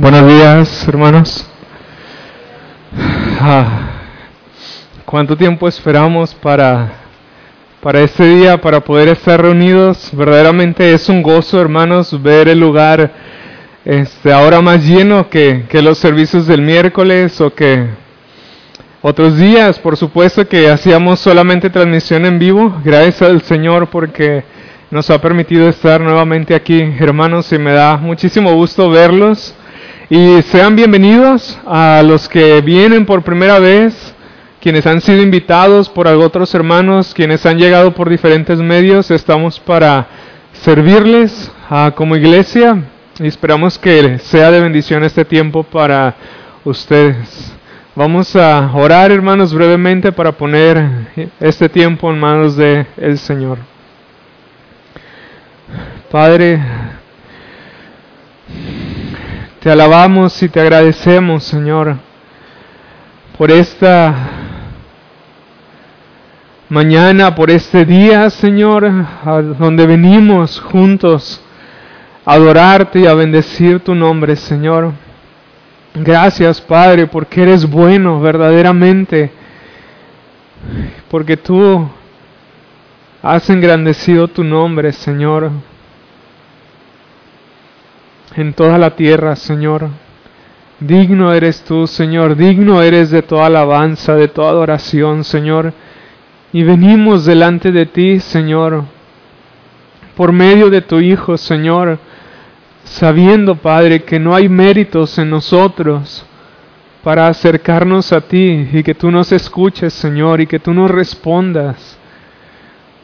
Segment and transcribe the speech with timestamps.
[0.00, 1.46] Buenos días, hermanos.
[3.38, 3.90] Ah,
[5.04, 6.90] ¿Cuánto tiempo esperamos para,
[7.82, 10.08] para este día, para poder estar reunidos?
[10.14, 13.12] Verdaderamente es un gozo, hermanos, ver el lugar
[13.84, 17.84] este, ahora más lleno que, que los servicios del miércoles o que
[19.02, 19.78] otros días.
[19.78, 22.80] Por supuesto que hacíamos solamente transmisión en vivo.
[22.82, 24.44] Gracias al Señor porque
[24.90, 29.54] nos ha permitido estar nuevamente aquí, hermanos, y me da muchísimo gusto verlos.
[30.12, 34.12] Y sean bienvenidos a los que vienen por primera vez,
[34.60, 39.12] quienes han sido invitados por otros hermanos, quienes han llegado por diferentes medios.
[39.12, 40.08] Estamos para
[40.52, 42.82] servirles ah, como iglesia
[43.20, 46.16] y esperamos que sea de bendición este tiempo para
[46.64, 47.54] ustedes.
[47.94, 50.90] Vamos a orar, hermanos, brevemente para poner
[51.38, 53.58] este tiempo en manos del el Señor.
[56.10, 56.60] Padre,
[59.60, 61.96] te alabamos y te agradecemos, Señor,
[63.36, 64.14] por esta
[66.70, 68.90] mañana, por este día, Señor,
[69.58, 71.42] donde venimos juntos
[72.24, 74.92] a adorarte y a bendecir tu nombre, Señor.
[75.94, 79.30] Gracias, Padre, porque eres bueno verdaderamente,
[81.10, 81.86] porque tú
[83.22, 85.50] has engrandecido tu nombre, Señor
[88.36, 89.88] en toda la tierra, Señor.
[90.80, 95.74] Digno eres tú, Señor, digno eres de toda alabanza, de toda adoración, Señor.
[96.52, 98.84] Y venimos delante de ti, Señor,
[100.16, 101.98] por medio de tu Hijo, Señor,
[102.84, 106.24] sabiendo, Padre, que no hay méritos en nosotros
[107.04, 111.98] para acercarnos a ti y que tú nos escuches, Señor, y que tú nos respondas,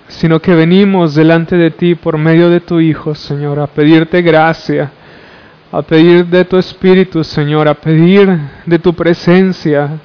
[0.08, 4.92] sino que venimos delante de ti por medio de tu Hijo, Señor, a pedirte gracia
[5.76, 9.98] a pedir de tu Espíritu, Señor, a pedir de tu presencia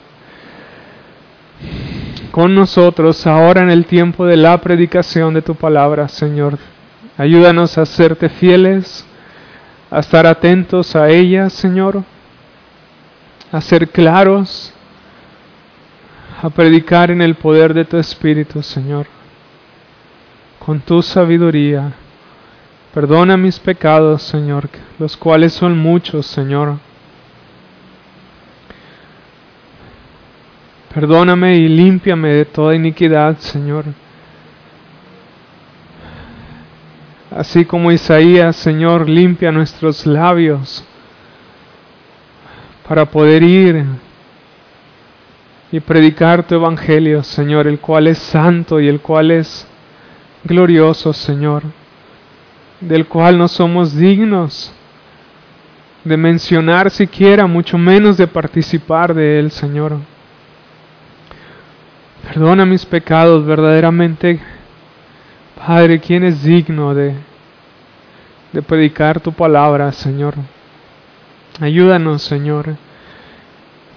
[2.29, 6.57] con nosotros ahora en el tiempo de la predicación de tu palabra, Señor.
[7.17, 9.07] Ayúdanos a serte fieles,
[9.89, 12.03] a estar atentos a ella, Señor,
[13.49, 14.73] a ser claros,
[16.41, 19.07] a predicar en el poder de tu Espíritu, Señor,
[20.59, 21.93] con tu sabiduría
[22.93, 24.67] Perdona mis pecados, Señor,
[24.99, 26.75] los cuales son muchos, Señor.
[30.93, 33.85] Perdóname y límpiame de toda iniquidad, Señor.
[37.33, 40.83] Así como Isaías, Señor, limpia nuestros labios
[42.85, 43.85] para poder ir
[45.71, 49.65] y predicar tu evangelio, Señor, el cual es santo y el cual es
[50.43, 51.63] glorioso, Señor
[52.81, 54.73] del cual no somos dignos
[56.03, 59.97] de mencionar siquiera, mucho menos de participar de él, Señor.
[62.27, 64.39] Perdona mis pecados verdaderamente,
[65.55, 67.13] Padre, ¿quién es digno de,
[68.51, 70.33] de predicar tu palabra, Señor?
[71.59, 72.75] Ayúdanos, Señor,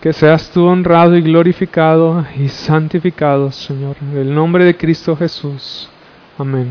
[0.03, 5.89] que seas tú honrado y glorificado y santificado, Señor, en el nombre de Cristo Jesús.
[6.37, 6.71] Amén.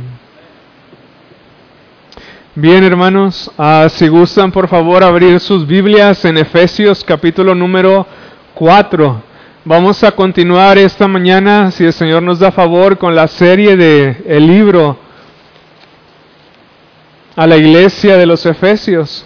[2.55, 8.05] Bien, hermanos, uh, si gustan, por favor, abrir sus Biblias en Efesios capítulo número
[8.53, 9.23] 4.
[9.65, 14.23] Vamos a continuar esta mañana, si el Señor nos da favor, con la serie de
[14.27, 14.99] el libro
[17.35, 19.25] a la iglesia de los Efesios.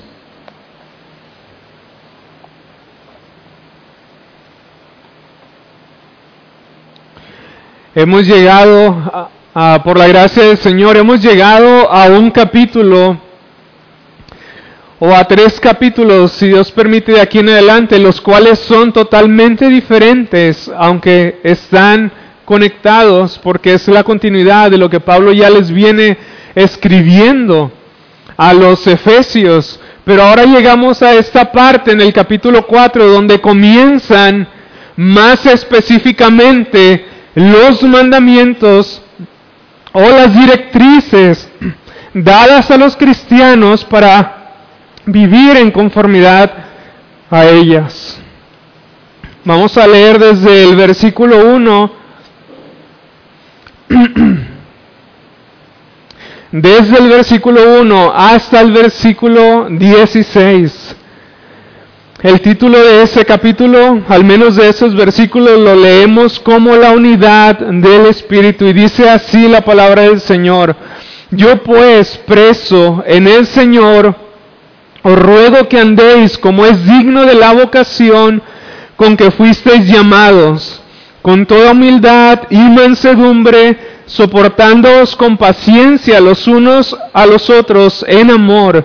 [7.93, 13.17] Hemos llegado a, Ah, por la gracia del Señor, hemos llegado a un capítulo
[14.99, 19.67] o a tres capítulos, si Dios permite, de aquí en adelante, los cuales son totalmente
[19.67, 22.11] diferentes, aunque están
[22.45, 26.19] conectados, porque es la continuidad de lo que Pablo ya les viene
[26.53, 27.71] escribiendo
[28.37, 29.79] a los efesios.
[30.05, 34.47] Pero ahora llegamos a esta parte en el capítulo 4, donde comienzan
[34.95, 39.01] más específicamente los mandamientos
[39.93, 41.49] o las directrices
[42.13, 44.53] dadas a los cristianos para
[45.05, 46.51] vivir en conformidad
[47.29, 48.19] a ellas.
[49.43, 51.91] Vamos a leer desde el versículo 1,
[56.51, 60.86] desde el versículo 1 hasta el versículo 16.
[62.23, 67.59] El título de ese capítulo, al menos de esos versículos, lo leemos como la unidad
[67.59, 70.75] del Espíritu y dice así la palabra del Señor.
[71.29, 74.15] Yo pues, preso en el Señor,
[75.03, 78.41] os ruego que andéis como es digno de la vocación
[78.95, 80.81] con que fuisteis llamados,
[81.21, 83.77] con toda humildad y mansedumbre,
[84.07, 88.83] soportándoos con paciencia los unos a los otros en amor,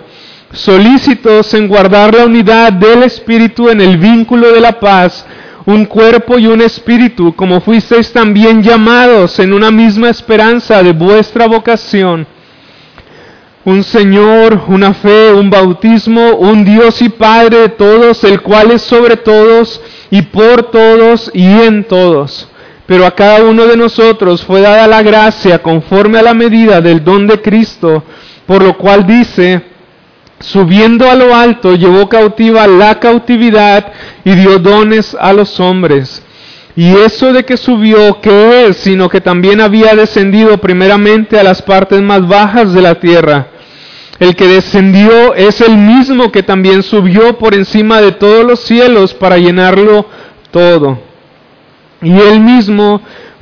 [0.53, 5.27] solícitos en guardar la unidad del Espíritu en el vínculo de la paz,
[5.65, 11.47] un cuerpo y un espíritu, como fuisteis también llamados en una misma esperanza de vuestra
[11.47, 12.27] vocación
[13.65, 18.83] un Señor, una fe, un bautismo, un Dios y Padre de todos, el cual es
[18.83, 22.49] sobre todos y por todos y en todos.
[22.87, 27.05] Pero a cada uno de nosotros fue dada la gracia conforme a la medida del
[27.05, 28.03] don de Cristo,
[28.47, 29.63] por lo cual dice,
[30.43, 33.93] subiendo a lo alto, llevó cautiva la cautividad
[34.25, 36.23] y dio dones a los hombres.
[36.75, 38.79] Y eso de que subió, ¿qué es?
[38.79, 43.49] Sino que también había descendido primeramente a las partes más bajas de la tierra.
[44.19, 49.15] El que descendió es el mismo que también subió por encima de todos los cielos
[49.15, 50.07] para llenarlo
[50.51, 50.99] todo.
[52.01, 53.01] Y él mismo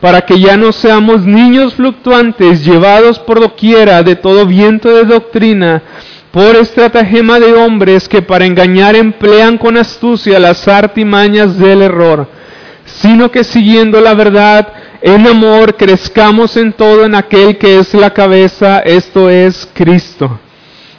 [0.00, 5.82] para que ya no seamos niños fluctuantes llevados por doquiera de todo viento de doctrina,
[6.30, 12.28] por estratagema de hombres que para engañar emplean con astucia las artimañas del error,
[12.84, 14.68] sino que siguiendo la verdad,
[15.00, 20.38] en amor crezcamos en todo en aquel que es la cabeza, esto es Cristo,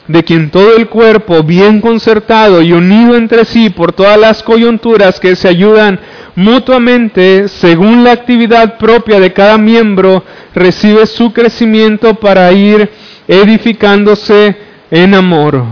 [0.08, 5.20] de quien todo el cuerpo, bien concertado y unido entre sí por todas las coyunturas
[5.20, 6.00] que se ayudan
[6.38, 10.22] mutuamente, según la actividad propia de cada miembro,
[10.54, 12.88] recibe su crecimiento para ir
[13.26, 14.56] edificándose
[14.88, 15.64] en amor.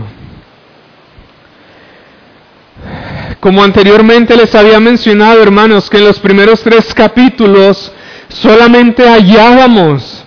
[3.39, 7.89] Como anteriormente les había mencionado, hermanos, que en los primeros tres capítulos
[8.27, 10.25] solamente hallábamos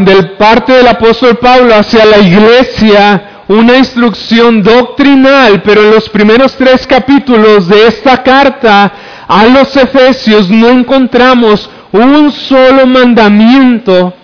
[0.00, 6.54] del parte del apóstol Pablo hacia la iglesia una instrucción doctrinal, pero en los primeros
[6.54, 8.92] tres capítulos de esta carta
[9.26, 14.14] a los Efesios no encontramos un solo mandamiento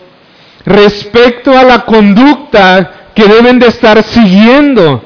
[0.65, 5.03] respecto a la conducta que deben de estar siguiendo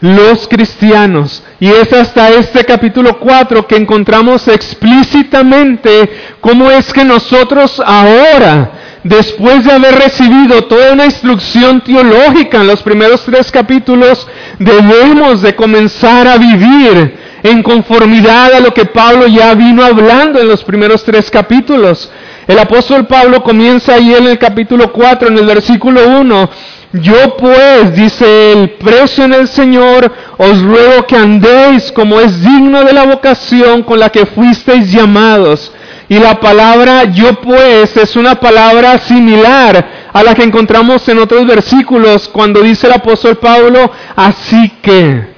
[0.00, 1.42] los cristianos.
[1.60, 6.10] Y es hasta este capítulo 4 que encontramos explícitamente
[6.40, 8.70] cómo es que nosotros ahora,
[9.08, 14.26] después de haber recibido toda una instrucción teológica en los primeros tres capítulos,
[14.58, 20.48] debemos de comenzar a vivir en conformidad a lo que Pablo ya vino hablando en
[20.48, 22.10] los primeros tres capítulos.
[22.46, 26.50] El apóstol Pablo comienza ahí en el capítulo 4, en el versículo 1,
[26.92, 32.84] yo pues, dice el preso en el Señor, os ruego que andéis como es digno
[32.84, 35.72] de la vocación con la que fuisteis llamados.
[36.08, 41.46] Y la palabra yo pues es una palabra similar a la que encontramos en otros
[41.46, 45.34] versículos cuando dice el apóstol Pablo, así que.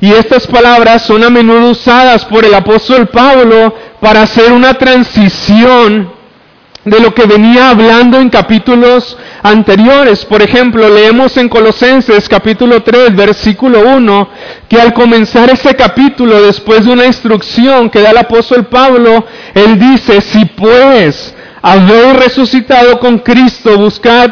[0.00, 6.15] Y estas palabras son a menudo usadas por el apóstol Pablo para hacer una transición
[6.86, 10.24] de lo que venía hablando en capítulos anteriores.
[10.24, 14.28] Por ejemplo, leemos en Colosenses capítulo 3, versículo 1,
[14.68, 19.80] que al comenzar ese capítulo, después de una instrucción que da el apóstol Pablo, él
[19.80, 24.30] dice, si pues habéis resucitado con Cristo, buscad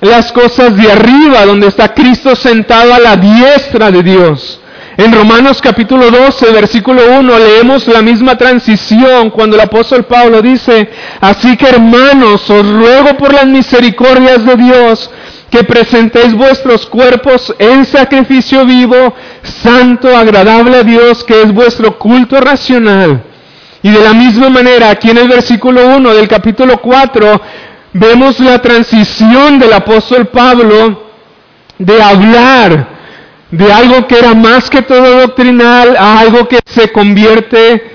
[0.00, 4.60] las cosas de arriba, donde está Cristo sentado a la diestra de Dios.
[4.96, 10.88] En Romanos capítulo 12, versículo 1, leemos la misma transición cuando el apóstol Pablo dice,
[11.20, 15.10] así que hermanos, os ruego por las misericordias de Dios
[15.50, 22.40] que presentéis vuestros cuerpos en sacrificio vivo, santo, agradable a Dios, que es vuestro culto
[22.40, 23.20] racional.
[23.82, 27.40] Y de la misma manera, aquí en el versículo 1 del capítulo 4,
[27.94, 31.02] vemos la transición del apóstol Pablo
[31.78, 32.93] de hablar
[33.56, 37.94] de algo que era más que todo doctrinal a algo que se convierte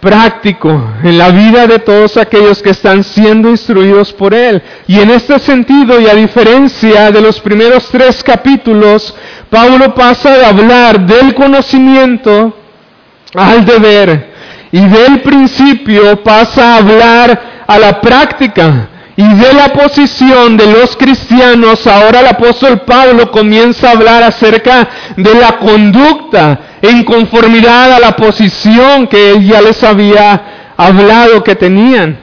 [0.00, 0.68] práctico
[1.04, 4.60] en la vida de todos aquellos que están siendo instruidos por Él.
[4.88, 9.14] Y en este sentido, y a diferencia de los primeros tres capítulos,
[9.48, 12.56] Pablo pasa de hablar del conocimiento
[13.34, 14.32] al deber.
[14.72, 18.88] Y del principio pasa a hablar a la práctica.
[19.14, 24.88] Y de la posición de los cristianos, ahora el apóstol Pablo comienza a hablar acerca
[25.16, 31.54] de la conducta en conformidad a la posición que él ya les había hablado que
[31.54, 32.18] tenían.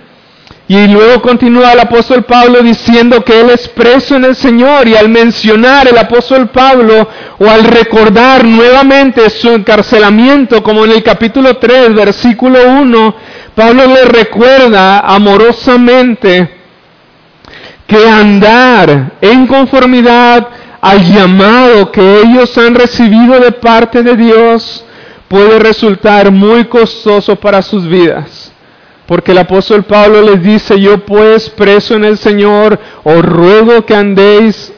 [0.68, 4.96] Y luego continúa el apóstol Pablo diciendo que él es preso en el Señor y
[4.96, 7.08] al mencionar el apóstol Pablo
[7.40, 13.16] o al recordar nuevamente su encarcelamiento, como en el capítulo 3, versículo 1,
[13.56, 16.59] Pablo le recuerda amorosamente
[17.90, 20.48] que andar en conformidad
[20.80, 24.86] al llamado que ellos han recibido de parte de Dios
[25.28, 28.54] puede resultar muy costoso para sus vidas.
[29.08, 33.96] Porque el apóstol Pablo les dice, yo pues preso en el Señor, os ruego que
[33.96, 34.72] andéis,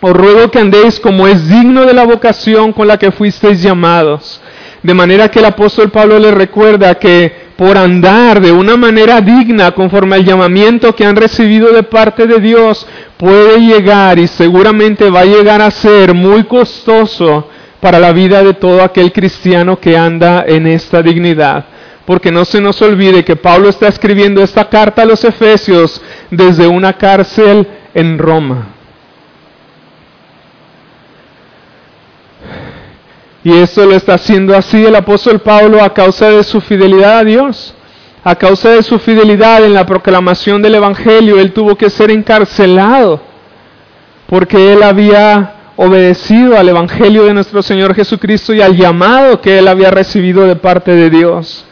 [0.00, 4.40] os ruego que andéis como es digno de la vocación con la que fuisteis llamados.
[4.84, 9.72] De manera que el apóstol Pablo les recuerda que por andar de una manera digna
[9.72, 12.86] conforme al llamamiento que han recibido de parte de Dios,
[13.18, 18.54] puede llegar y seguramente va a llegar a ser muy costoso para la vida de
[18.54, 21.66] todo aquel cristiano que anda en esta dignidad.
[22.06, 26.00] Porque no se nos olvide que Pablo está escribiendo esta carta a los Efesios
[26.30, 28.79] desde una cárcel en Roma.
[33.42, 37.24] Y eso lo está haciendo así el apóstol Pablo a causa de su fidelidad a
[37.24, 37.74] Dios.
[38.22, 43.22] A causa de su fidelidad en la proclamación del Evangelio, él tuvo que ser encarcelado
[44.26, 49.66] porque él había obedecido al Evangelio de nuestro Señor Jesucristo y al llamado que él
[49.66, 51.64] había recibido de parte de Dios.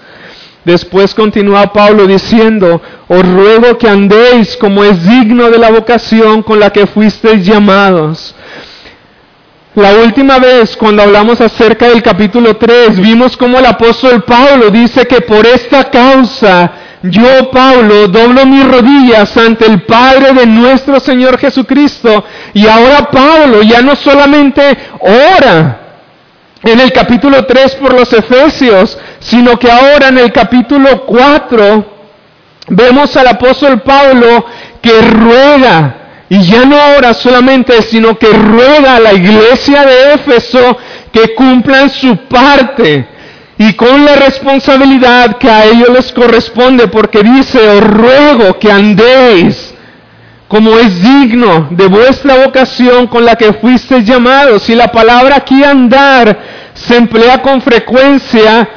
[0.64, 6.58] Después continúa Pablo diciendo, os ruego que andéis como es digno de la vocación con
[6.58, 8.34] la que fuisteis llamados
[9.78, 15.06] la última vez cuando hablamos acerca del capítulo 3 vimos como el apóstol Pablo dice
[15.06, 21.38] que por esta causa yo, Pablo, doblo mis rodillas ante el Padre de nuestro Señor
[21.38, 22.24] Jesucristo.
[22.54, 25.80] Y ahora Pablo ya no solamente ora
[26.62, 31.98] en el capítulo 3 por los Efesios, sino que ahora en el capítulo 4
[32.70, 34.44] vemos al apóstol Pablo
[34.82, 40.78] que ruega y ya no ora solamente, sino que ruega a la iglesia de Éfeso
[41.10, 43.06] que cumplan su parte
[43.56, 49.74] y con la responsabilidad que a ellos les corresponde, porque dice, os ruego que andéis
[50.46, 54.68] como es digno de vuestra vocación con la que fuisteis llamados.
[54.70, 56.38] Y la palabra aquí andar
[56.74, 58.68] se emplea con frecuencia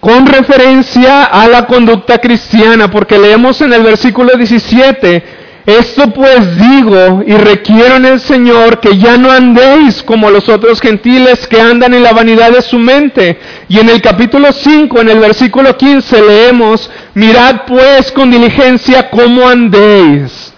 [0.00, 5.37] con referencia a la conducta cristiana, porque leemos en el versículo 17,
[5.68, 10.80] esto pues digo y requiero en el Señor que ya no andéis como los otros
[10.80, 13.38] gentiles que andan en la vanidad de su mente.
[13.68, 19.46] Y en el capítulo 5, en el versículo 15 leemos, mirad pues con diligencia cómo
[19.46, 20.54] andéis,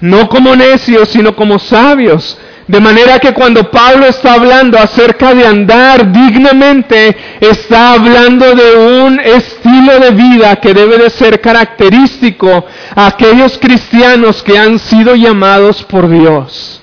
[0.00, 5.46] no como necios, sino como sabios de manera que cuando Pablo está hablando acerca de
[5.46, 13.06] andar dignamente, está hablando de un estilo de vida que debe de ser característico a
[13.06, 16.82] aquellos cristianos que han sido llamados por Dios.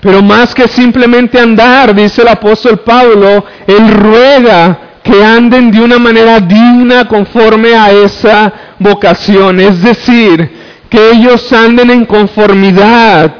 [0.00, 5.98] Pero más que simplemente andar, dice el apóstol Pablo, él ruega que anden de una
[5.98, 9.58] manera digna conforme a esa vocación.
[9.58, 10.55] Es decir,
[10.88, 13.34] que ellos anden en conformidad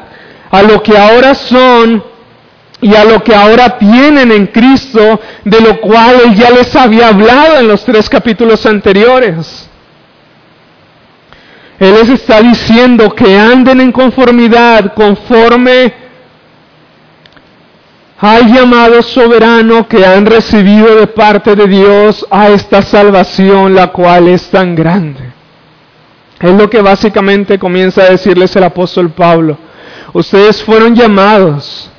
[0.50, 2.02] a lo que ahora son
[2.80, 7.08] y a lo que ahora tienen en Cristo, de lo cual Él ya les había
[7.08, 9.68] hablado en los tres capítulos anteriores.
[11.78, 15.92] Él les está diciendo que anden en conformidad conforme
[18.18, 24.28] al llamado soberano que han recibido de parte de Dios a esta salvación, la cual
[24.28, 25.25] es tan grande.
[26.40, 29.56] Es lo que básicamente comienza a decirles el apóstol Pablo.
[30.12, 31.90] Ustedes fueron llamados.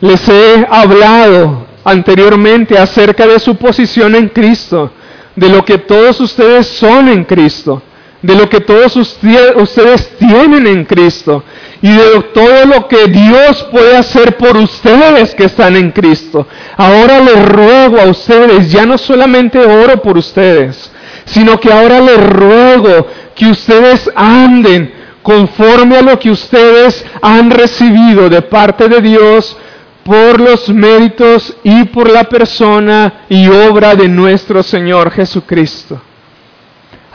[0.00, 4.90] Les he hablado anteriormente acerca de su posición en Cristo,
[5.36, 7.82] de lo que todos ustedes son en Cristo,
[8.20, 11.44] de lo que todos ustedes tienen en Cristo
[11.82, 16.46] y de todo lo que Dios puede hacer por ustedes que están en Cristo.
[16.76, 20.90] Ahora les ruego a ustedes, ya no solamente oro por ustedes,
[21.26, 28.28] sino que ahora les ruego que ustedes anden conforme a lo que ustedes han recibido
[28.28, 29.56] de parte de Dios
[30.04, 36.00] por los méritos y por la persona y obra de nuestro Señor Jesucristo.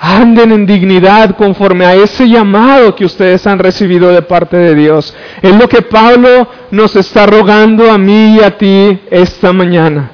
[0.02, 5.14] Anden en dignidad conforme a ese llamado que ustedes han recibido de parte de Dios.
[5.42, 10.12] Es lo que Pablo nos está rogando a mí y a ti esta mañana.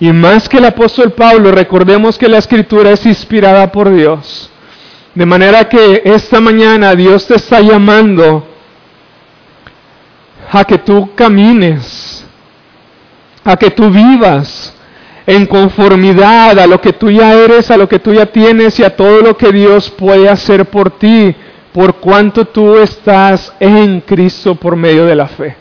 [0.00, 4.50] Y más que el apóstol Pablo, recordemos que la escritura es inspirada por Dios.
[5.14, 8.46] De manera que esta mañana Dios te está llamando
[10.50, 12.24] a que tú camines,
[13.44, 14.74] a que tú vivas
[15.26, 18.84] en conformidad a lo que tú ya eres, a lo que tú ya tienes y
[18.84, 21.34] a todo lo que Dios puede hacer por ti,
[21.72, 25.56] por cuanto tú estás en Cristo por medio de la fe.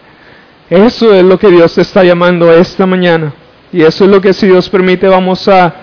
[0.69, 3.33] Eso es lo que Dios te está llamando esta mañana.
[3.71, 5.73] Y eso es lo que si Dios permite vamos a,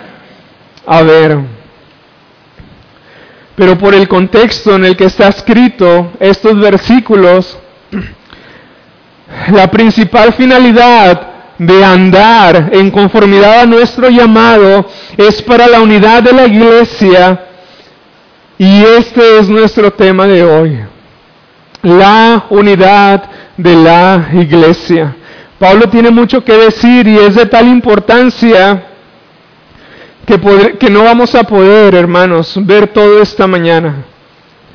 [0.86, 1.38] a ver.
[3.54, 7.58] Pero por el contexto en el que está escrito estos versículos,
[9.48, 16.32] la principal finalidad de andar en conformidad a nuestro llamado es para la unidad de
[16.32, 17.40] la iglesia
[18.58, 20.78] y este es nuestro tema de hoy,
[21.82, 23.24] la unidad
[23.56, 25.14] de la iglesia.
[25.58, 28.88] Pablo tiene mucho que decir y es de tal importancia
[30.26, 34.04] que, no vamos a poder, hermanos, ver todo esta mañana.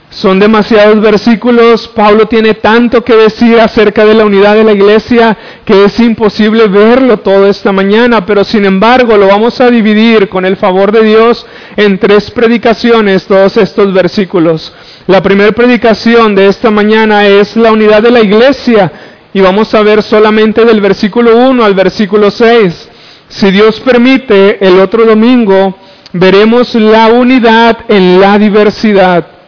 [0.10, 5.38] Son demasiados versículos, Pablo tiene tanto que decir acerca de la unidad de la iglesia
[5.64, 10.46] que es imposible verlo todo esta mañana, pero sin embargo lo vamos a dividir con
[10.46, 11.46] el favor de Dios
[11.78, 14.74] en tres predicaciones, todos estos versículos.
[15.08, 18.92] La primera predicación de esta mañana es la unidad de la iglesia
[19.34, 22.90] y vamos a ver solamente del versículo 1 al versículo 6.
[23.30, 25.78] Si Dios permite, el otro domingo
[26.14, 29.42] veremos la unidad en la diversidad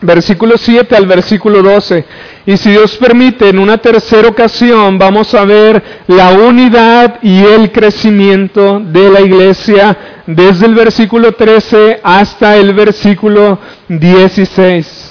[0.00, 2.04] versículo 7 al versículo 12.
[2.46, 7.70] Y si Dios permite, en una tercera ocasión vamos a ver la unidad y el
[7.72, 13.58] crecimiento de la iglesia desde el versículo 13 hasta el versículo
[13.88, 15.07] 16.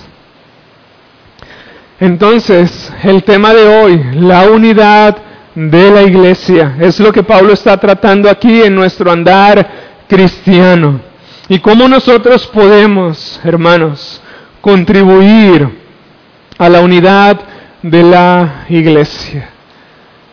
[2.00, 5.18] Entonces, el tema de hoy, la unidad
[5.56, 9.68] de la iglesia, es lo que Pablo está tratando aquí en nuestro andar
[10.08, 11.00] cristiano.
[11.50, 14.22] Y cómo nosotros podemos, hermanos,
[14.62, 15.68] contribuir
[16.60, 17.40] a la unidad
[17.82, 19.50] de la iglesia.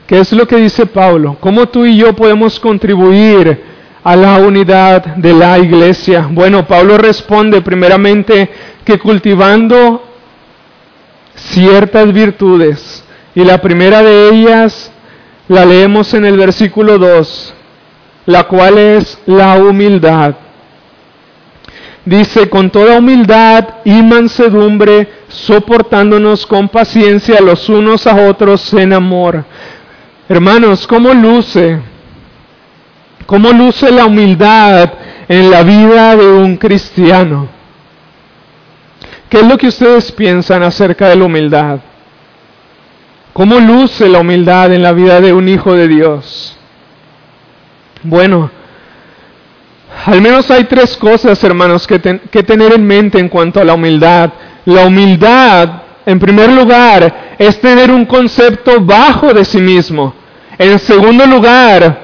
[0.07, 1.39] ¿Qué es lo que dice Pablo?
[1.41, 3.63] ¿Cómo tú y yo podemos contribuir
[4.03, 6.29] a la unidad de la iglesia?
[6.31, 8.51] Bueno, Pablo responde primeramente
[8.85, 10.14] que cultivando
[11.51, 13.05] ciertas virtudes,
[13.35, 14.93] y la primera de ellas
[15.49, 17.55] la leemos en el versículo 2,
[18.27, 20.37] la cual es la humildad
[22.05, 29.45] dice, con toda humildad y mansedumbre, soportándonos con paciencia los unos a otros en amor.
[30.29, 31.81] Hermanos, ¿cómo luce?
[33.27, 34.93] ¿Cómo luce la humildad
[35.29, 37.49] en la vida de un cristiano?
[39.35, 41.81] ¿Qué es lo que ustedes piensan acerca de la humildad?
[43.33, 46.57] ¿Cómo luce la humildad en la vida de un hijo de Dios?
[48.05, 48.49] Bueno,
[50.07, 53.75] al menos hay tres cosas, hermanos, que, que tener en mente en cuanto a la
[53.75, 54.31] humildad.
[54.67, 60.15] La humildad, en primer lugar, es tener un concepto bajo de sí mismo.
[60.57, 62.03] En segundo lugar,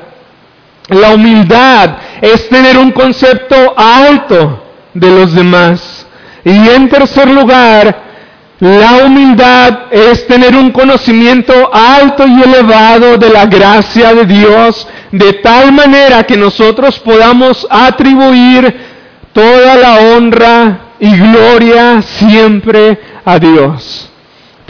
[0.88, 5.99] la humildad es tener un concepto alto de los demás.
[6.44, 8.10] Y en tercer lugar,
[8.60, 15.32] la humildad es tener un conocimiento alto y elevado de la gracia de Dios, de
[15.34, 18.76] tal manera que nosotros podamos atribuir
[19.32, 24.09] toda la honra y gloria siempre a Dios.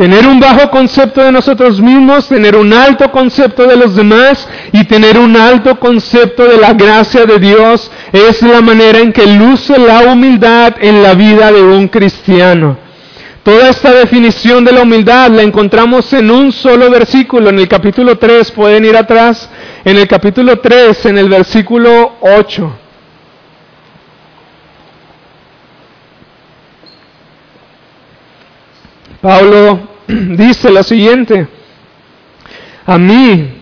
[0.00, 4.84] Tener un bajo concepto de nosotros mismos, tener un alto concepto de los demás y
[4.84, 9.78] tener un alto concepto de la gracia de Dios es la manera en que luce
[9.78, 12.78] la humildad en la vida de un cristiano.
[13.42, 18.16] Toda esta definición de la humildad la encontramos en un solo versículo, en el capítulo
[18.16, 19.50] 3, pueden ir atrás,
[19.84, 22.72] en el capítulo 3, en el versículo 8.
[29.20, 29.89] Pablo
[30.36, 31.46] dice lo siguiente,
[32.86, 33.56] a mí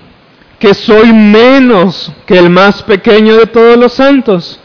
[0.59, 4.61] que soy menos que el más pequeño de todos los santos,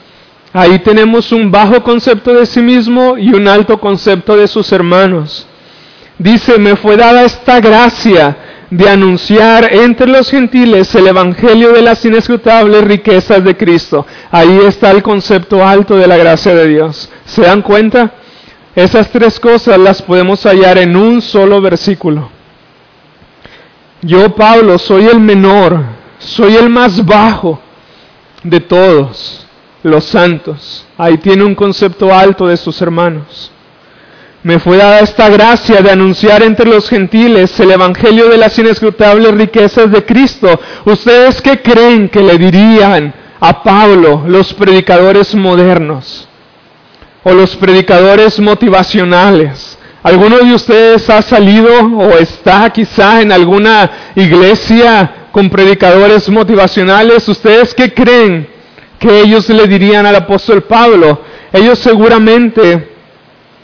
[0.56, 5.48] Ahí tenemos un bajo concepto de sí mismo y un alto concepto de sus hermanos.
[6.20, 8.38] Dice, me fue dada esta gracia
[8.70, 14.06] de anunciar entre los gentiles el Evangelio de las inescrutables riquezas de Cristo.
[14.30, 17.10] Ahí está el concepto alto de la gracia de Dios.
[17.26, 18.12] ¿Se dan cuenta?
[18.76, 22.30] Esas tres cosas las podemos hallar en un solo versículo.
[24.02, 25.80] Yo, Pablo, soy el menor,
[26.18, 27.60] soy el más bajo
[28.44, 29.46] de todos
[29.84, 30.86] los santos.
[30.98, 33.52] Ahí tiene un concepto alto de sus hermanos.
[34.42, 39.34] me fue dada esta gracia de anunciar entre los gentiles el Evangelio de las inescrutables
[39.36, 40.60] riquezas de Cristo.
[40.84, 46.28] ¿Ustedes qué creen que le dirían a Pablo los predicadores modernos
[47.24, 49.78] o los predicadores motivacionales?
[50.04, 57.28] ¿Alguno de ustedes ha salido o está quizá en alguna iglesia con predicadores motivacionales?
[57.30, 58.50] ¿Ustedes qué creen
[59.00, 61.22] que ellos le dirían al apóstol Pablo?
[61.54, 62.90] Ellos seguramente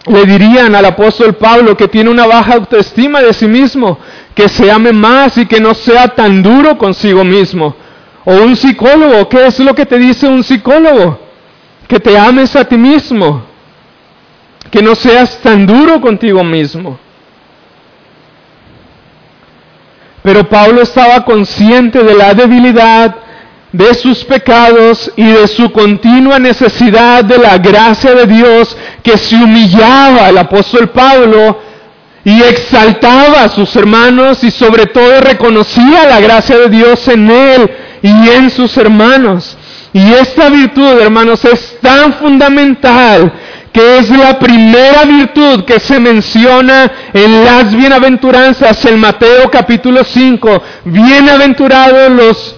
[0.05, 3.99] le dirían al apóstol Pablo que tiene una baja autoestima de sí mismo,
[4.33, 7.75] que se ame más y que no sea tan duro consigo mismo.
[8.23, 11.19] O un psicólogo, ¿qué es lo que te dice un psicólogo?
[11.85, 13.48] Que te ames a ti mismo,
[14.69, 16.99] que no seas tan duro contigo mismo.
[20.21, 23.15] Pero Pablo estaba consciente de la debilidad
[23.71, 29.35] de sus pecados y de su continua necesidad de la gracia de Dios que se
[29.35, 31.59] humillaba el apóstol Pablo
[32.23, 37.71] y exaltaba a sus hermanos y sobre todo reconocía la gracia de Dios en él
[38.01, 39.55] y en sus hermanos.
[39.93, 43.31] Y esta virtud, hermanos, es tan fundamental
[43.71, 50.63] que es la primera virtud que se menciona en las bienaventuranzas en Mateo capítulo 5.
[50.85, 52.55] Bienaventurados los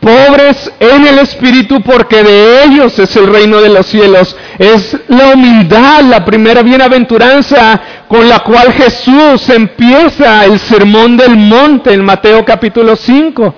[0.00, 4.36] pobres en el espíritu porque de ellos es el reino de los cielos.
[4.58, 11.94] Es la humildad, la primera bienaventuranza con la cual Jesús empieza el sermón del monte
[11.94, 13.54] en Mateo capítulo 5.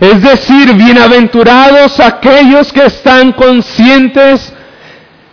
[0.00, 4.52] Es decir, bienaventurados aquellos que están conscientes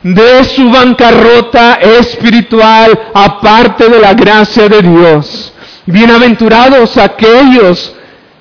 [0.06, 5.52] de su bancarrota espiritual aparte de la gracia de Dios.
[5.88, 7.92] Bienaventurados aquellos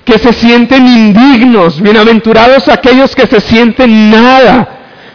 [0.03, 4.67] que se sienten indignos, bienaventurados aquellos que se sienten nada,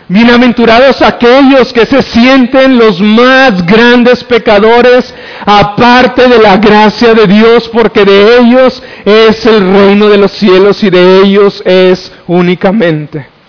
[0.09, 5.15] bienaventurados aquellos que se sienten los más grandes pecadores
[5.47, 10.83] aparte de la gracia de Dios, porque de ellos es el reino de los cielos
[10.83, 13.40] y de ellos es únicamente.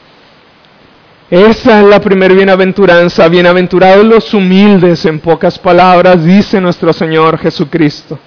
[1.32, 8.20] Esa es la primera bienaventuranza, bienaventurados los humildes, en pocas palabras, dice nuestro Señor Jesucristo.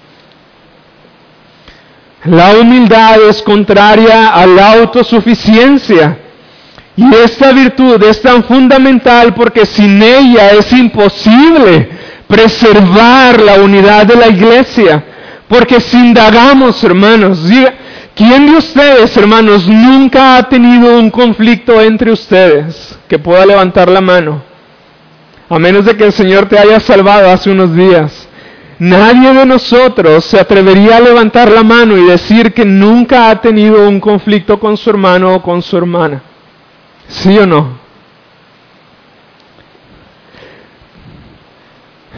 [2.23, 6.17] La humildad es contraria a la autosuficiencia.
[6.97, 11.87] Y esta virtud es tan fundamental porque sin ella es imposible
[12.25, 15.03] preservar la unidad de la iglesia.
[15.47, 17.47] Porque si indagamos, hermanos,
[18.15, 22.97] ¿quién de ustedes, hermanos, nunca ha tenido un conflicto entre ustedes?
[23.07, 24.41] Que pueda levantar la mano.
[25.49, 28.27] A menos de que el Señor te haya salvado hace unos días.
[28.79, 33.87] Nadie de nosotros se atrevería a levantar la mano y decir que nunca ha tenido
[33.87, 36.21] un conflicto con su hermano o con su hermana.
[37.07, 37.85] ¿Sí o no?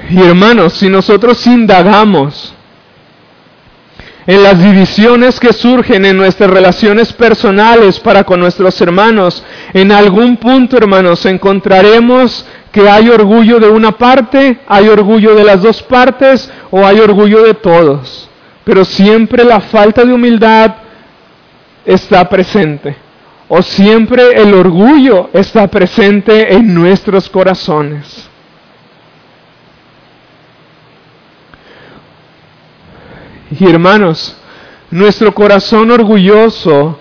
[0.09, 2.53] Y hermanos, si nosotros indagamos
[4.27, 9.41] en las divisiones que surgen en nuestras relaciones personales para con nuestros hermanos,
[9.73, 15.61] en algún punto, hermanos, encontraremos que hay orgullo de una parte, hay orgullo de las
[15.61, 18.29] dos partes o hay orgullo de todos.
[18.65, 20.75] Pero siempre la falta de humildad
[21.85, 22.97] está presente.
[23.47, 28.29] O siempre el orgullo está presente en nuestros corazones.
[33.51, 34.35] Y hermanos,
[34.91, 36.99] nuestro corazón orgulloso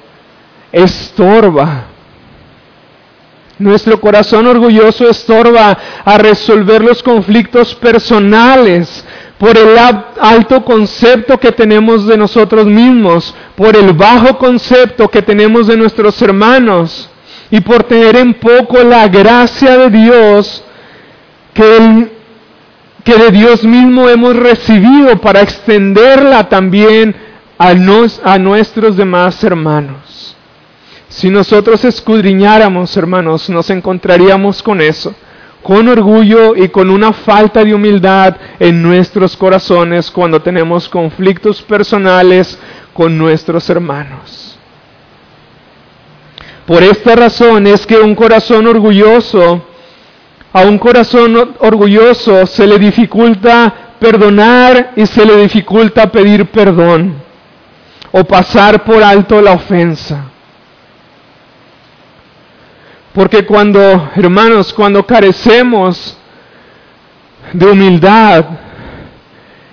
[0.73, 1.85] estorba.
[3.59, 9.05] Nuestro corazón orgulloso estorba a resolver los conflictos personales
[9.39, 15.67] por el alto concepto que tenemos de nosotros mismos, por el bajo concepto que tenemos
[15.67, 17.09] de nuestros hermanos
[17.51, 20.65] y por tener en poco la gracia de Dios
[21.55, 22.16] que,
[23.07, 27.15] que de Dios mismo hemos recibido para extenderla también
[27.57, 27.73] a,
[28.25, 30.37] a nuestros demás hermanos.
[31.09, 35.15] Si nosotros escudriñáramos, hermanos, nos encontraríamos con eso,
[35.63, 42.59] con orgullo y con una falta de humildad en nuestros corazones cuando tenemos conflictos personales
[42.93, 44.59] con nuestros hermanos.
[46.67, 49.65] Por esta razón es que un corazón orgulloso,
[50.57, 57.15] a un corazón orgulloso se le dificulta perdonar y se le dificulta pedir perdón
[58.11, 60.31] o pasar por alto la ofensa.
[63.13, 66.17] Porque cuando, hermanos, cuando carecemos
[67.53, 68.47] de humildad,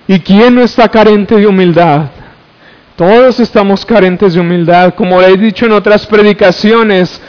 [0.05, 2.07] ¿y quién no está carente de humildad?
[2.97, 4.95] Todos estamos carentes de humildad.
[4.95, 7.21] Como he dicho en otras predicaciones,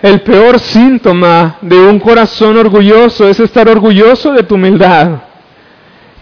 [0.00, 5.22] El peor síntoma de un corazón orgulloso es estar orgulloso de tu humildad.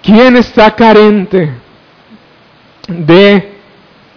[0.02, 1.50] ¿Quién está carente
[2.88, 3.52] de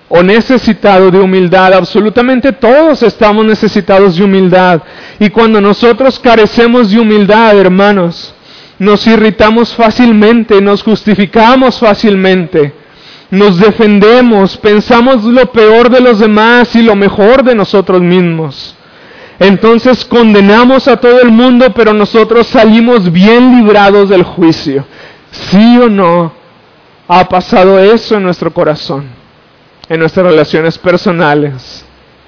[0.08, 1.74] o necesitado de humildad?
[1.74, 4.82] Absolutamente todos estamos necesitados de humildad.
[5.20, 8.34] Y cuando nosotros carecemos de humildad, hermanos,
[8.78, 12.74] nos irritamos fácilmente, nos justificamos fácilmente,
[13.30, 18.78] nos defendemos, pensamos lo peor de los demás y lo mejor de nosotros mismos.
[19.40, 24.86] Entonces condenamos a todo el mundo, pero nosotros salimos bien librados del juicio.
[25.32, 26.34] ¿Sí o no
[27.08, 29.06] ha pasado eso en nuestro corazón,
[29.88, 31.86] en nuestras relaciones personales?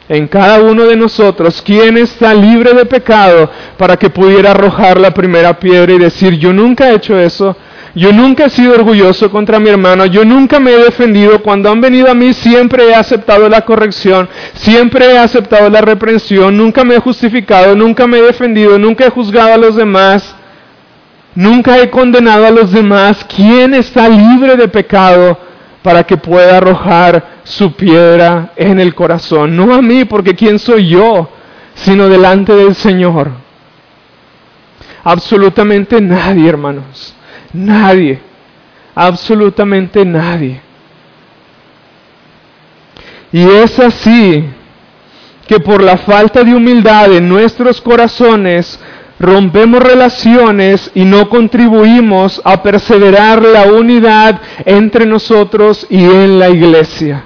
[0.08, 5.14] En cada uno de nosotros, ¿quién está libre de pecado para que pudiera arrojar la
[5.14, 7.56] primera piedra y decir, yo nunca he hecho eso,
[7.96, 11.82] yo nunca he sido orgulloso contra mi hermano, yo nunca me he defendido, cuando han
[11.82, 16.96] venido a mí siempre he aceptado la corrección, siempre he aceptado la reprensión, nunca me
[16.96, 20.36] he justificado, nunca me he defendido, nunca he juzgado a los demás,
[21.36, 23.26] nunca he condenado a los demás.
[23.26, 25.38] ¿Quién está libre de pecado
[25.82, 29.56] para que pueda arrojar su piedra en el corazón?
[29.56, 31.30] No a mí, porque ¿quién soy yo?
[31.76, 33.32] sino delante del Señor.
[35.04, 37.16] Absolutamente nadie, hermanos.
[37.54, 38.20] Nadie,
[38.96, 40.62] absolutamente nadie.
[43.32, 44.46] Y es así
[45.48, 48.80] que por la falta de humildad en nuestros corazones
[49.20, 57.26] rompemos relaciones y no contribuimos a perseverar la unidad entre nosotros y en la iglesia.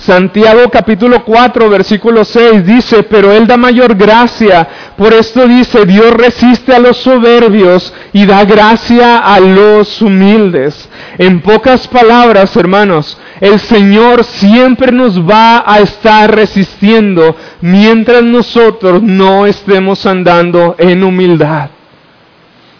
[0.00, 4.66] Santiago capítulo 4 versículo 6 dice, pero Él da mayor gracia.
[4.96, 10.88] Por esto dice, Dios resiste a los soberbios y da gracia a los humildes.
[11.18, 19.46] En pocas palabras, hermanos, el Señor siempre nos va a estar resistiendo mientras nosotros no
[19.46, 21.70] estemos andando en humildad.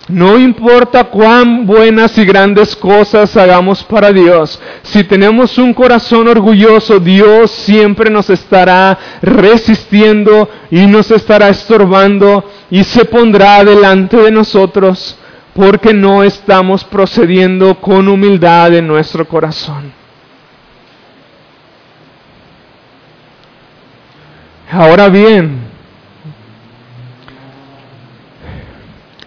[0.08, 6.98] No importa cuán buenas y grandes cosas hagamos para Dios, si tenemos un corazón orgulloso,
[6.98, 15.18] Dios siempre nos estará resistiendo y nos estará estorbando y se pondrá delante de nosotros
[15.54, 19.92] porque no estamos procediendo con humildad en nuestro corazón.
[24.70, 25.57] Ahora bien,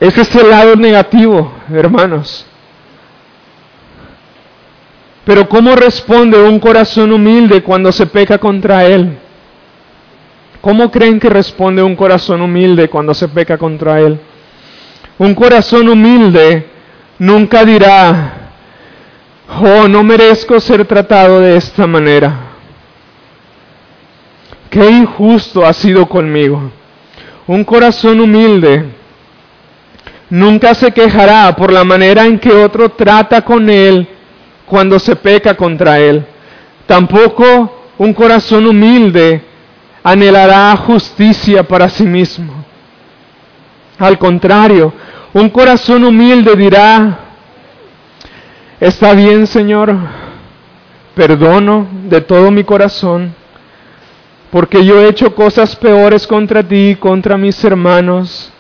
[0.02, 2.44] Ese es el lado negativo, hermanos.
[5.24, 9.16] Pero ¿cómo responde un corazón humilde cuando se peca contra Él?
[10.60, 14.20] ¿Cómo creen que responde un corazón humilde cuando se peca contra Él?
[15.20, 16.66] Un corazón humilde
[17.20, 18.34] nunca dirá,
[19.62, 22.40] oh, no merezco ser tratado de esta manera.
[24.68, 26.72] Qué injusto ha sido conmigo.
[27.46, 29.00] Un corazón humilde
[30.32, 34.08] nunca se quejará por la manera en que otro trata con él
[34.66, 36.26] cuando se peca contra él.
[36.88, 39.44] Tampoco un corazón humilde
[40.02, 42.64] anhelará justicia para sí mismo.
[44.00, 44.94] Al contrario,
[45.34, 47.20] un corazón humilde dirá,
[48.80, 49.96] está bien Señor,
[51.14, 53.36] perdono de todo mi corazón,
[54.50, 58.52] porque yo he hecho cosas peores contra ti y contra mis hermanos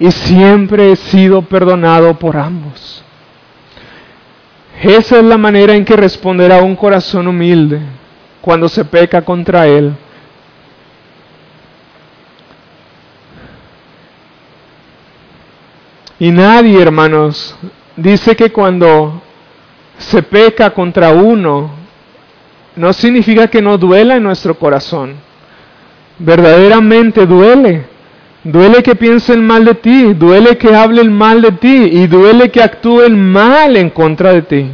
[0.00, 3.02] y siempre he sido perdonado por ambos.
[4.80, 7.80] Esa es la manera en que responderá un corazón humilde
[8.40, 9.92] cuando se peca contra él.
[16.20, 17.56] Y nadie, hermanos,
[17.96, 19.20] dice que cuando
[19.98, 21.70] se peca contra uno,
[22.76, 25.14] no significa que no duela en nuestro corazón.
[26.20, 27.97] Verdaderamente duele
[28.50, 32.62] Duele que piensen mal de ti, duele que hablen mal de ti y duele que
[32.62, 34.70] actúen mal en contra de ti.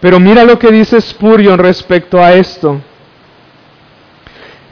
[0.00, 2.80] Pero mira lo que dice Spurion respecto a esto.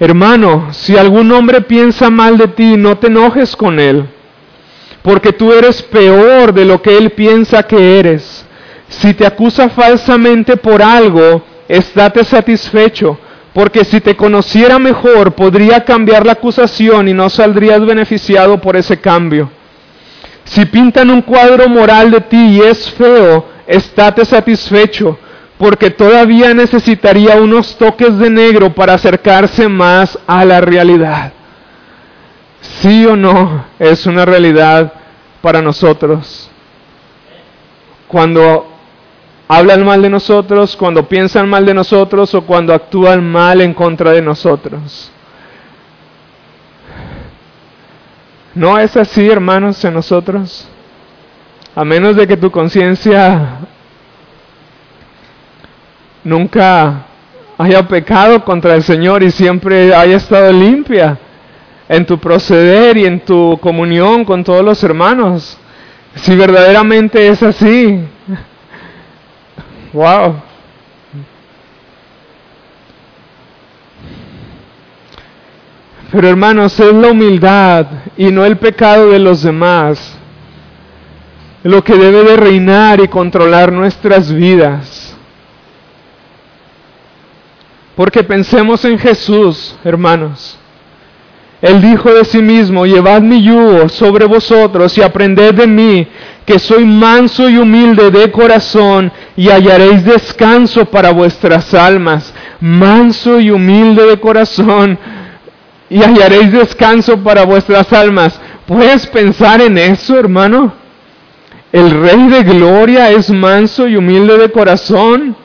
[0.00, 4.07] Hermano, si algún hombre piensa mal de ti, no te enojes con él,
[5.02, 8.46] porque tú eres peor de lo que él piensa que eres.
[8.88, 13.18] Si te acusa falsamente por algo, estate satisfecho
[13.56, 19.00] porque si te conociera mejor podría cambiar la acusación y no saldrías beneficiado por ese
[19.00, 19.50] cambio.
[20.44, 25.18] Si pintan un cuadro moral de ti y es feo, estate satisfecho,
[25.56, 31.32] porque todavía necesitaría unos toques de negro para acercarse más a la realidad.
[32.60, 34.92] Sí o no es una realidad
[35.40, 36.50] para nosotros.
[38.06, 38.75] Cuando
[39.48, 44.12] hablan mal de nosotros, cuando piensan mal de nosotros o cuando actúan mal en contra
[44.12, 45.11] de nosotros.
[48.54, 50.66] No es así, hermanos, en nosotros.
[51.74, 53.59] A menos de que tu conciencia
[56.24, 57.04] nunca
[57.59, 61.18] haya pecado contra el Señor y siempre haya estado limpia
[61.88, 65.59] en tu proceder y en tu comunión con todos los hermanos.
[66.14, 68.00] Si verdaderamente es así,
[69.96, 70.35] wow.
[76.12, 80.16] Pero hermanos, es la humildad y no el pecado de los demás
[81.62, 85.16] lo que debe de reinar y controlar nuestras vidas.
[87.96, 90.61] Porque pensemos en Jesús, hermanos.
[91.62, 96.06] Él dijo de sí mismo, llevad mi yugo sobre vosotros y aprended de mí,
[96.44, 102.32] que soy manso y humilde de corazón, y hallaréis descanso para vuestras almas.
[102.60, 104.98] Manso y humilde de corazón,
[105.88, 108.38] y hallaréis descanso para vuestras almas.
[108.66, 110.72] ¿Puedes pensar en eso, hermano?
[111.72, 115.36] El Rey de Gloria es manso y humilde de corazón.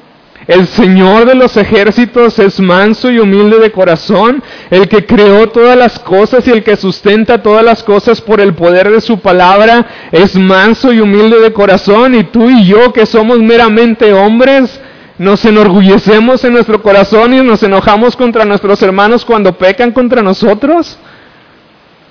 [0.48, 5.78] El Señor de los ejércitos es manso y humilde de corazón, el que creó todas
[5.78, 9.86] las cosas y el que sustenta todas las cosas por el poder de su palabra,
[10.12, 14.80] es manso y humilde de corazón, y tú y yo que somos meramente hombres,
[15.20, 20.98] nos enorgullecemos en nuestro corazón y nos enojamos contra nuestros hermanos cuando pecan contra nosotros.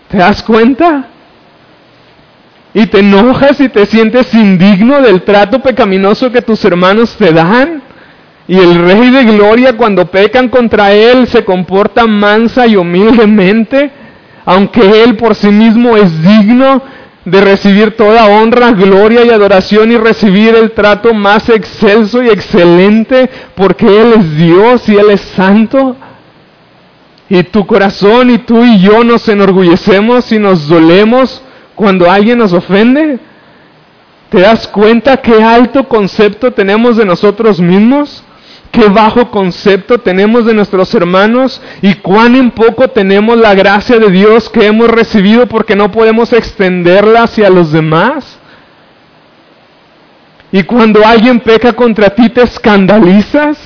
[0.08, 1.08] ¿Te das cuenta?
[2.72, 7.89] Y te enojas y te sientes indigno del trato pecaminoso que tus hermanos te dan.
[8.48, 13.90] Y el Rey de Gloria cuando pecan contra Él se comporta mansa y humildemente,
[14.44, 16.82] aunque Él por sí mismo es digno
[17.24, 23.30] de recibir toda honra, gloria y adoración y recibir el trato más excelso y excelente,
[23.54, 25.96] porque Él es Dios y Él es santo.
[27.28, 31.42] Y tu corazón y tú y yo nos enorgullecemos y nos dolemos
[31.80, 33.18] cuando alguien nos ofende?
[34.28, 38.22] ¿Te das cuenta qué alto concepto tenemos de nosotros mismos?
[38.70, 41.60] ¿Qué bajo concepto tenemos de nuestros hermanos?
[41.82, 46.32] ¿Y cuán en poco tenemos la gracia de Dios que hemos recibido porque no podemos
[46.32, 48.38] extenderla hacia los demás?
[50.52, 53.58] ¿Y cuando alguien peca contra ti te escandalizas?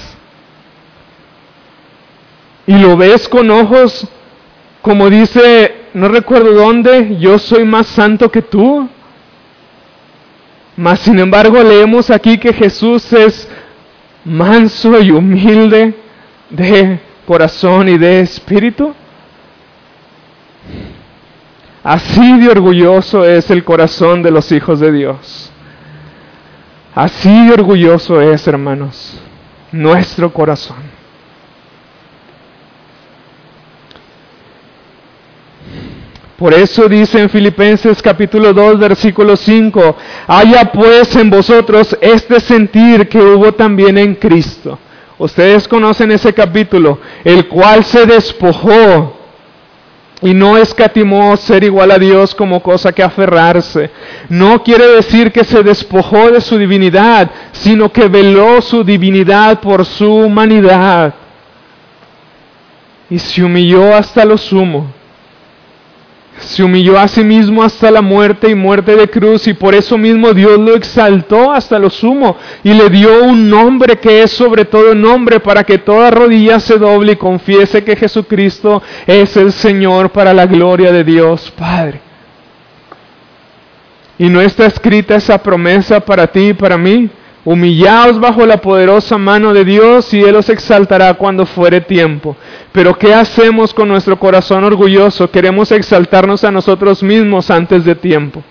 [2.67, 4.09] ¿Y lo ves con ojos,
[4.81, 8.89] como dice no recuerdo dónde, yo soy más santo que tú.
[10.77, 13.49] Mas sin embargo leemos aquí que Jesús es
[14.25, 15.95] manso y humilde
[16.51, 18.95] de corazón y de espíritu.
[21.83, 25.53] Así de orgulloso es el corazón de los hijos de Dios.
[26.95, 29.21] Así de orgulloso es, hermanos,
[29.73, 30.94] nuestro corazón.
[36.37, 43.09] Por eso dice en Filipenses capítulo 2 versículo 5, haya pues en vosotros este sentir
[43.09, 44.77] que hubo también en Cristo.
[45.17, 49.17] Ustedes conocen ese capítulo, el cual se despojó
[50.23, 53.91] y no escatimó ser igual a Dios como cosa que aferrarse.
[54.29, 59.85] No quiere decir que se despojó de su divinidad, sino que veló su divinidad por
[59.85, 61.15] su humanidad
[63.09, 65.04] y se humilló hasta lo sumo
[66.39, 69.97] se humilló a sí mismo hasta la muerte y muerte de cruz y por eso
[69.97, 74.65] mismo Dios lo exaltó hasta lo sumo y le dio un nombre que es sobre
[74.65, 80.11] todo nombre para que toda rodilla se doble y confiese que Jesucristo es el Señor
[80.11, 82.01] para la gloria de Dios Padre.
[84.19, 87.11] Y no está escrita esa promesa para ti y para mí.
[87.45, 92.37] Humillaos bajo la poderosa mano de Dios y Él os exaltará cuando fuere tiempo.
[92.73, 95.31] Pero ¿qué hacemos con nuestro corazón orgulloso?
[95.31, 98.43] Queremos exaltarnos a nosotros mismos antes de tiempo.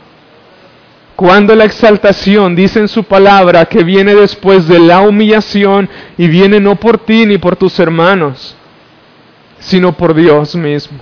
[1.15, 6.59] Cuando la exaltación dice en su palabra que viene después de la humillación y viene
[6.59, 8.55] no por ti ni por tus hermanos,
[9.59, 10.99] sino por Dios mismo.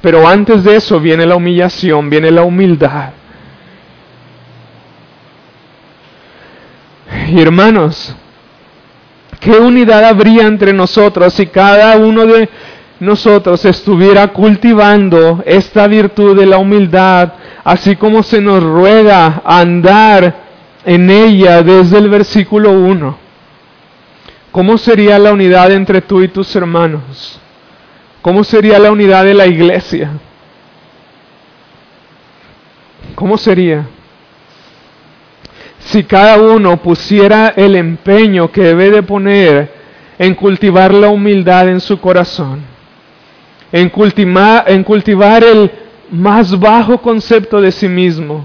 [0.00, 3.10] Pero antes de eso viene la humillación, viene la humildad.
[7.28, 8.14] Y hermanos,
[9.40, 12.48] ¿qué unidad habría entre nosotros si cada uno de
[13.00, 17.32] nosotros estuviera cultivando esta virtud de la humildad,
[17.64, 20.34] así como se nos ruega andar
[20.84, 23.18] en ella desde el versículo 1?
[24.52, 27.40] ¿Cómo sería la unidad entre tú y tus hermanos?
[28.22, 30.12] ¿Cómo sería la unidad de la iglesia?
[33.16, 33.84] ¿Cómo sería?
[35.86, 39.72] Si cada uno pusiera el empeño que debe de poner
[40.18, 42.60] en cultivar la humildad en su corazón,
[43.70, 43.92] en
[44.66, 45.70] en cultivar el
[46.10, 48.44] más bajo concepto de sí mismo,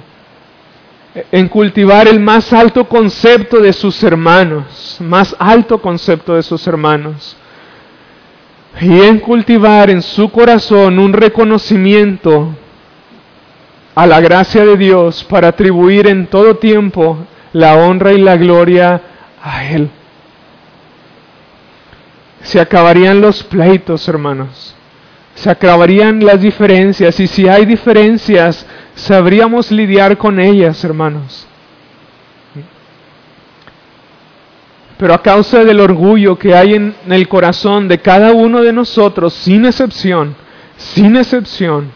[1.32, 7.36] en cultivar el más alto concepto de sus hermanos, más alto concepto de sus hermanos,
[8.80, 12.50] y en cultivar en su corazón un reconocimiento
[13.96, 17.18] a la gracia de Dios para atribuir en todo tiempo
[17.54, 19.02] la honra y la gloria
[19.41, 19.89] a Él.
[22.43, 24.76] Se acabarían los pleitos, hermanos.
[25.36, 27.20] Se acabarían las diferencias.
[27.20, 31.47] Y si hay diferencias, sabríamos lidiar con ellas, hermanos.
[34.97, 39.34] Pero a causa del orgullo que hay en el corazón de cada uno de nosotros,
[39.34, 40.36] sin excepción,
[40.78, 41.91] sin excepción,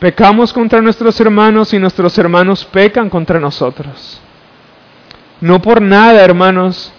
[0.00, 4.20] pecamos contra nuestros hermanos y nuestros hermanos pecan contra nosotros.
[5.40, 6.92] No por nada, hermanos,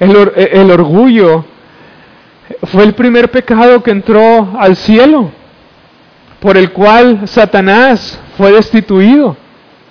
[0.00, 1.44] el, el orgullo
[2.68, 5.30] fue el primer pecado que entró al cielo,
[6.40, 9.36] por el cual Satanás fue destituido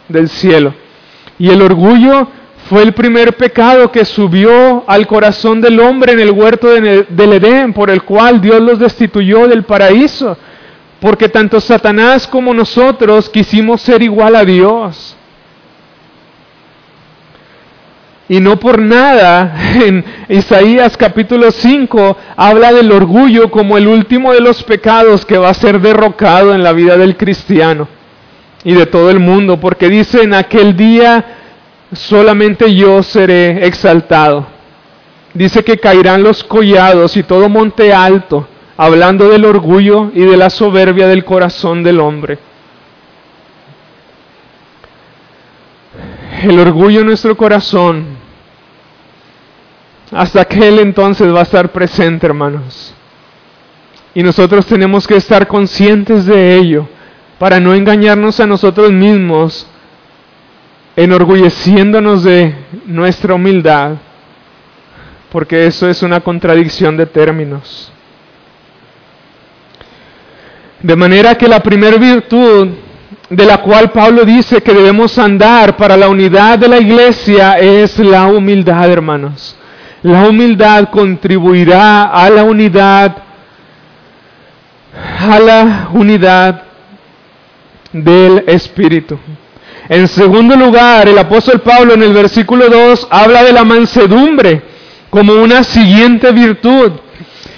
[0.07, 0.73] del cielo.
[1.37, 2.29] Y el orgullo
[2.69, 7.73] fue el primer pecado que subió al corazón del hombre en el huerto del Edén,
[7.73, 10.37] por el cual Dios los destituyó del paraíso.
[10.99, 15.15] Porque tanto Satanás como nosotros quisimos ser igual a Dios.
[18.29, 24.41] Y no por nada en Isaías capítulo 5 habla del orgullo como el último de
[24.41, 27.87] los pecados que va a ser derrocado en la vida del cristiano
[28.63, 31.23] y de todo el mundo, porque dice en aquel día
[31.93, 34.45] solamente yo seré exaltado.
[35.33, 40.51] Dice que caerán los collados y todo monte alto, hablando del orgullo y de la
[40.51, 42.37] soberbia del corazón del hombre.
[46.43, 48.05] El orgullo en nuestro corazón,
[50.11, 52.93] hasta aquel entonces va a estar presente, hermanos.
[54.13, 56.87] Y nosotros tenemos que estar conscientes de ello
[57.39, 59.67] para no engañarnos a nosotros mismos,
[60.95, 62.55] enorgulleciéndonos de
[62.85, 63.95] nuestra humildad,
[65.31, 67.91] porque eso es una contradicción de términos.
[70.81, 72.69] De manera que la primera virtud
[73.29, 77.97] de la cual Pablo dice que debemos andar para la unidad de la iglesia es
[77.99, 79.55] la humildad, hermanos.
[80.03, 83.17] La humildad contribuirá a la unidad,
[85.29, 86.63] a la unidad
[87.91, 89.17] del Espíritu.
[89.89, 94.61] En segundo lugar, el apóstol Pablo en el versículo 2 habla de la mansedumbre
[95.09, 96.91] como una siguiente virtud.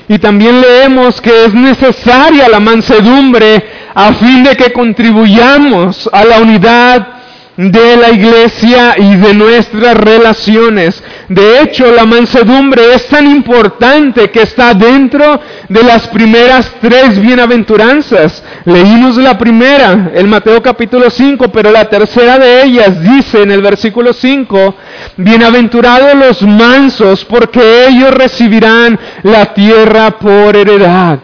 [0.09, 6.39] Y también leemos que es necesaria la mansedumbre a fin de que contribuyamos a la
[6.39, 7.18] unidad
[7.59, 11.03] de la iglesia y de nuestras relaciones.
[11.27, 18.41] De hecho, la mansedumbre es tan importante que está dentro de las primeras tres bienaventuranzas.
[18.63, 23.61] Leímos la primera, el Mateo capítulo 5, pero la tercera de ellas dice en el
[23.61, 24.75] versículo 5,
[25.17, 31.19] bienaventurados los mansos, porque ellos recibirán la tierra por heredad.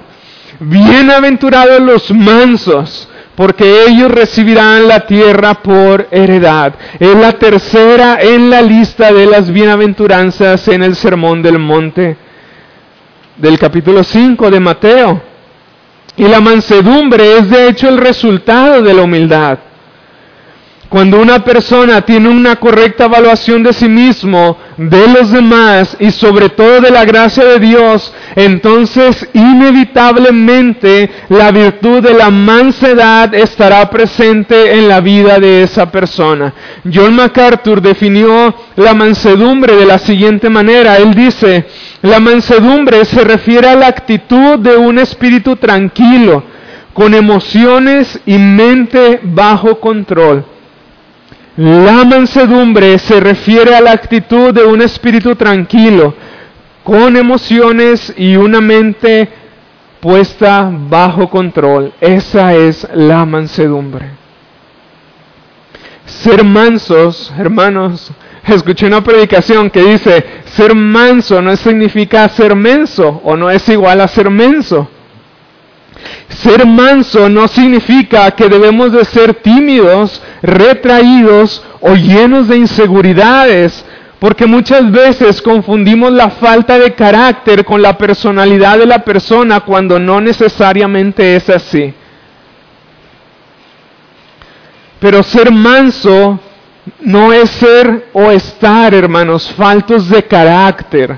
[0.59, 6.73] Bienaventurados los mansos porque ellos recibirán la tierra por heredad.
[6.99, 12.17] Es la tercera en la lista de las bienaventuranzas en el Sermón del Monte
[13.37, 15.21] del capítulo 5 de Mateo.
[16.17, 19.59] Y la mansedumbre es de hecho el resultado de la humildad.
[20.95, 26.47] Cuando una persona tiene una correcta evaluación de sí mismo, de los demás y sobre
[26.47, 34.71] todo de la gracia de Dios, entonces inevitablemente la virtud de la mansedad estará presente
[34.77, 36.53] en la vida de esa persona.
[36.89, 40.95] John MacArthur definió la mansedumbre de la siguiente manera.
[40.95, 41.65] Él dice,
[42.03, 46.41] la mansedumbre se refiere a la actitud de un espíritu tranquilo,
[46.93, 50.54] con emociones y mente bajo control.
[51.57, 56.13] La mansedumbre se refiere a la actitud de un espíritu tranquilo,
[56.83, 59.29] con emociones y una mente
[60.01, 61.93] puesta bajo control.
[62.01, 64.09] Esa es la mansedumbre.
[66.05, 68.11] Ser mansos, hermanos,
[68.45, 74.01] escuché una predicación que dice, ser manso no significa ser menso o no es igual
[74.01, 74.89] a ser menso.
[76.29, 83.85] Ser manso no significa que debemos de ser tímidos, retraídos o llenos de inseguridades,
[84.19, 89.99] porque muchas veces confundimos la falta de carácter con la personalidad de la persona cuando
[89.99, 91.93] no necesariamente es así.
[94.99, 96.39] Pero ser manso
[97.01, 101.17] no es ser o estar, hermanos, faltos de carácter.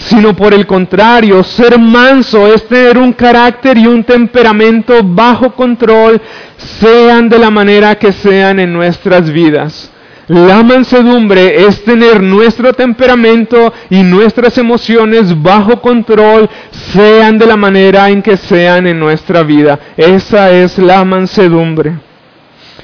[0.00, 6.20] Sino por el contrario, ser manso es tener un carácter y un temperamento bajo control,
[6.56, 9.92] sean de la manera que sean en nuestras vidas.
[10.26, 18.08] La mansedumbre es tener nuestro temperamento y nuestras emociones bajo control, sean de la manera
[18.08, 19.78] en que sean en nuestra vida.
[19.96, 21.94] Esa es la mansedumbre.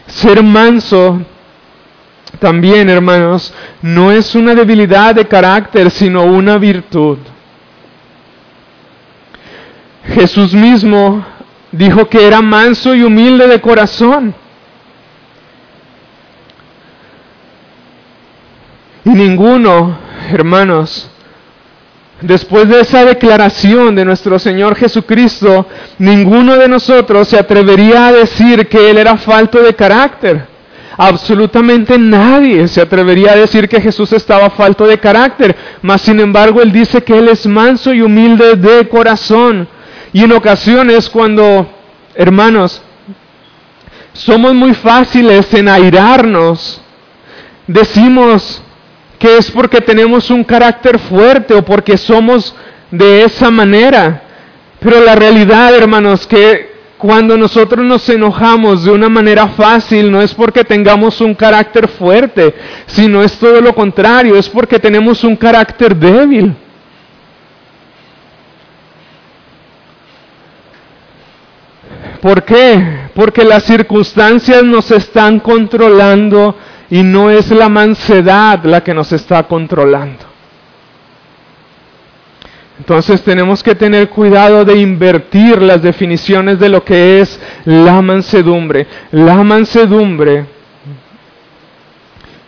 [0.06, 1.20] Ser manso
[2.38, 7.18] también, hermanos, no es una debilidad de carácter, sino una virtud.
[10.14, 11.24] Jesús mismo
[11.72, 14.34] dijo que era manso y humilde de corazón.
[19.04, 19.98] Y ninguno,
[20.30, 21.08] hermanos,
[22.20, 25.66] después de esa declaración de nuestro Señor Jesucristo,
[25.98, 30.55] ninguno de nosotros se atrevería a decir que Él era falto de carácter.
[30.98, 36.62] Absolutamente nadie se atrevería a decir que Jesús estaba falto de carácter, mas sin embargo
[36.62, 39.68] Él dice que Él es manso y humilde de corazón.
[40.12, 41.68] Y en ocasiones cuando,
[42.14, 42.80] hermanos,
[44.14, 46.80] somos muy fáciles en airarnos,
[47.66, 48.62] decimos,
[49.18, 52.54] que es porque tenemos un carácter fuerte o porque somos
[52.90, 54.22] de esa manera.
[54.80, 60.32] Pero la realidad, hermanos, que cuando nosotros nos enojamos de una manera fácil, no es
[60.32, 62.54] porque tengamos un carácter fuerte,
[62.86, 66.54] sino es todo lo contrario, es porque tenemos un carácter débil.
[72.20, 73.10] ¿Por qué?
[73.14, 76.56] Porque las circunstancias nos están controlando
[76.90, 80.35] y no es la mansedad la que nos está controlando.
[82.78, 88.86] Entonces tenemos que tener cuidado de invertir las definiciones de lo que es la mansedumbre.
[89.12, 90.44] La mansedumbre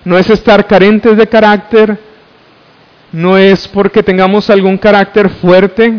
[0.05, 1.99] no es estar carentes de carácter,
[3.13, 5.95] no es porque tengamos algún carácter fuerte,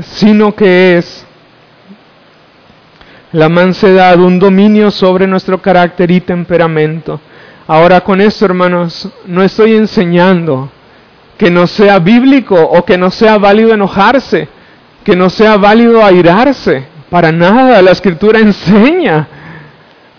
[0.00, 1.26] sino que es
[3.30, 7.20] la mansedad, un dominio sobre nuestro carácter y temperamento.
[7.66, 10.70] Ahora con esto, hermanos, no estoy enseñando
[11.36, 14.48] que no sea bíblico o que no sea válido enojarse,
[15.04, 16.84] que no sea válido airarse.
[17.10, 19.28] Para nada, la escritura enseña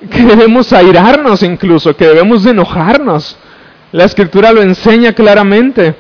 [0.10, 3.38] que debemos airarnos incluso, que debemos de enojarnos.
[3.92, 5.96] La escritura lo enseña claramente.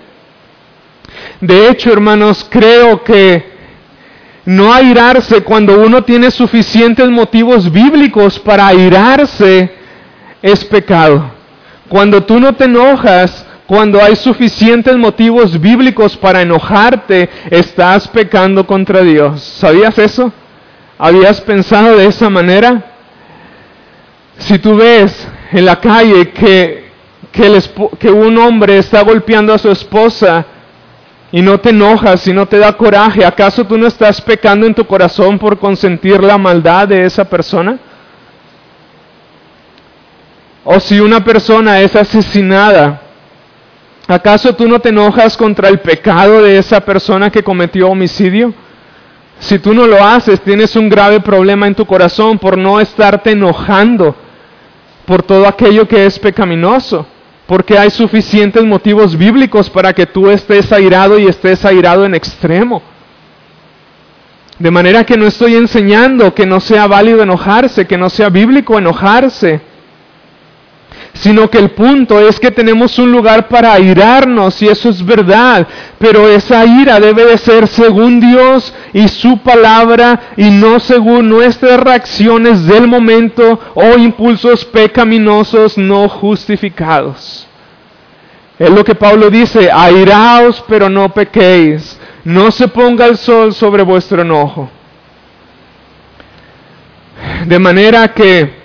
[1.39, 3.53] De hecho, hermanos, creo que
[4.45, 9.72] no airarse cuando uno tiene suficientes motivos bíblicos para airarse
[10.41, 11.32] es pecado.
[11.88, 19.01] Cuando tú no te enojas, cuando hay suficientes motivos bíblicos para enojarte, estás pecando contra
[19.01, 19.41] Dios.
[19.41, 20.32] ¿Sabías eso?
[20.97, 22.84] ¿Habías pensado de esa manera?
[24.38, 26.91] Si tú ves en la calle que,
[27.32, 27.61] que,
[27.99, 30.45] que un hombre está golpeando a su esposa,
[31.34, 34.76] y no te enojas y no te da coraje, ¿acaso tú no estás pecando en
[34.76, 37.80] tu corazón por consentir la maldad de esa persona?
[40.64, 43.01] O si una persona es asesinada,
[44.08, 48.54] ¿acaso tú no te enojas contra el pecado de esa persona que cometió homicidio?
[49.39, 53.32] Si tú no lo haces, tienes un grave problema en tu corazón por no estarte
[53.32, 54.16] enojando
[55.06, 57.06] por todo aquello que es pecaminoso
[57.45, 62.82] porque hay suficientes motivos bíblicos para que tú estés airado y estés airado en extremo.
[64.60, 68.78] De manera que no estoy enseñando que no sea válido enojarse, que no sea bíblico
[68.78, 69.60] enojarse
[71.14, 75.68] sino que el punto es que tenemos un lugar para airarnos y eso es verdad,
[75.99, 81.80] pero esa ira debe de ser según Dios y su palabra y no según nuestras
[81.80, 87.47] reacciones del momento o impulsos pecaminosos no justificados.
[88.57, 93.84] Es lo que Pablo dice, airaos pero no pequéis, no se ponga el sol sobre
[93.84, 94.70] vuestro enojo.
[97.45, 98.62] De manera que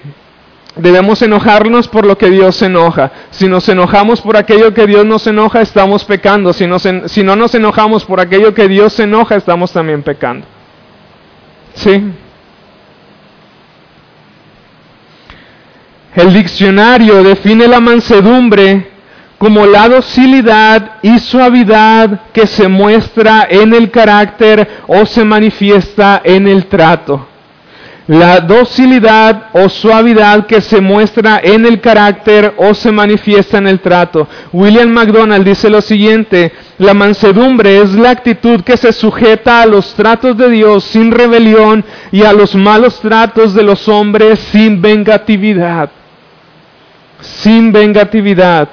[0.79, 3.11] debemos enojarnos por lo que Dios se enoja.
[3.31, 6.53] Si nos enojamos por aquello que Dios nos enoja, estamos pecando.
[6.53, 6.67] Si,
[7.07, 10.47] si no nos enojamos por aquello que Dios se enoja, estamos también pecando.
[11.75, 12.03] ¿Sí?
[16.15, 18.91] El diccionario define la mansedumbre
[19.39, 26.49] como la docilidad y suavidad que se muestra en el carácter o se manifiesta en
[26.49, 27.28] el trato
[28.09, 33.81] la docilidad o suavidad que se muestra en el carácter o se manifiesta en el
[33.81, 34.27] trato.
[34.51, 39.95] William MacDonald dice lo siguiente, la mansedumbre es la actitud que se sujeta a los
[39.95, 45.91] tratos de Dios sin rebelión y a los malos tratos de los hombres sin vengatividad.
[47.21, 48.71] Sin vengatividad.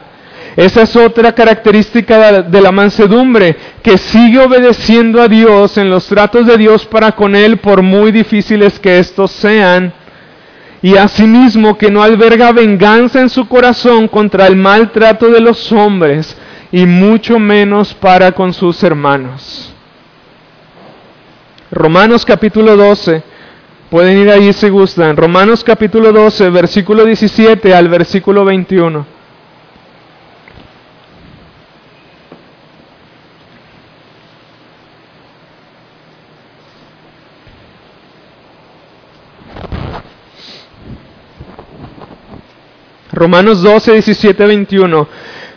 [0.56, 6.47] Esa es otra característica de la mansedumbre, que sigue obedeciendo a Dios en los tratos
[6.47, 9.93] de Dios para con Él, por muy difíciles que estos sean.
[10.82, 16.38] Y asimismo que no alberga venganza en su corazón contra el maltrato de los hombres,
[16.72, 19.74] y mucho menos para con sus hermanos.
[21.70, 23.24] Romanos capítulo 12,
[23.89, 25.18] pueden ir ahí si gustan.
[25.18, 29.14] Romanos capítulo 12, versículo 17 al versículo 21.
[43.26, 45.07] Romanos 12, 17, 21.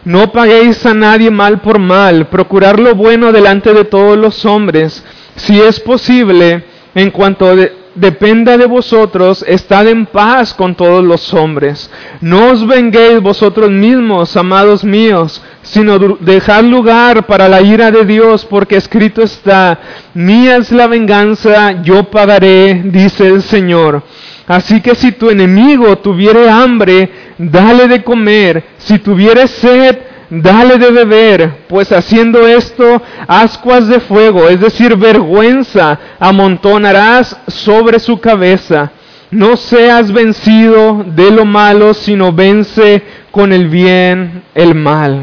[0.06, 5.04] No paguéis a nadie mal por mal, procurar lo bueno delante de todos los hombres.
[5.36, 6.64] Si es posible,
[6.94, 7.54] en cuanto
[7.94, 11.90] dependa de vosotros, estad en paz con todos los hombres.
[12.22, 18.46] No os venguéis vosotros mismos, amados míos, sino dejad lugar para la ira de Dios,
[18.46, 19.78] porque escrito está,
[20.14, 24.02] mía es la venganza, yo pagaré, dice el Señor.
[24.48, 29.98] Así que si tu enemigo tuviere hambre, dale de comer, si tuviere sed,
[30.30, 38.18] dale de beber, pues haciendo esto, ascuas de fuego, es decir, vergüenza, amontonarás sobre su
[38.20, 38.90] cabeza.
[39.30, 45.20] No seas vencido de lo malo, sino vence con el bien el mal.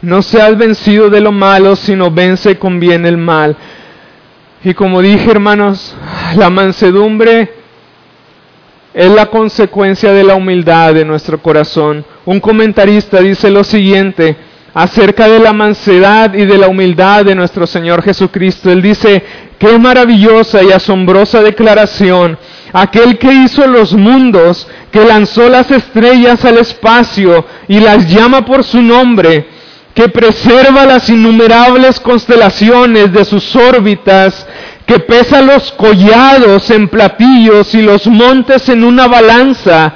[0.00, 3.56] No seas vencido de lo malo, sino vence con bien el mal.
[4.64, 5.94] Y como dije, hermanos,
[6.36, 7.52] la mansedumbre
[8.92, 12.04] es la consecuencia de la humildad de nuestro corazón.
[12.24, 14.36] Un comentarista dice lo siguiente
[14.74, 18.70] acerca de la mansedad y de la humildad de nuestro Señor Jesucristo.
[18.70, 19.22] Él dice,
[19.58, 22.36] qué maravillosa y asombrosa declaración.
[22.72, 28.64] Aquel que hizo los mundos, que lanzó las estrellas al espacio y las llama por
[28.64, 29.46] su nombre,
[29.94, 34.46] que preserva las innumerables constelaciones de sus órbitas,
[34.86, 39.92] que pesa los collados en platillos y los montes en una balanza,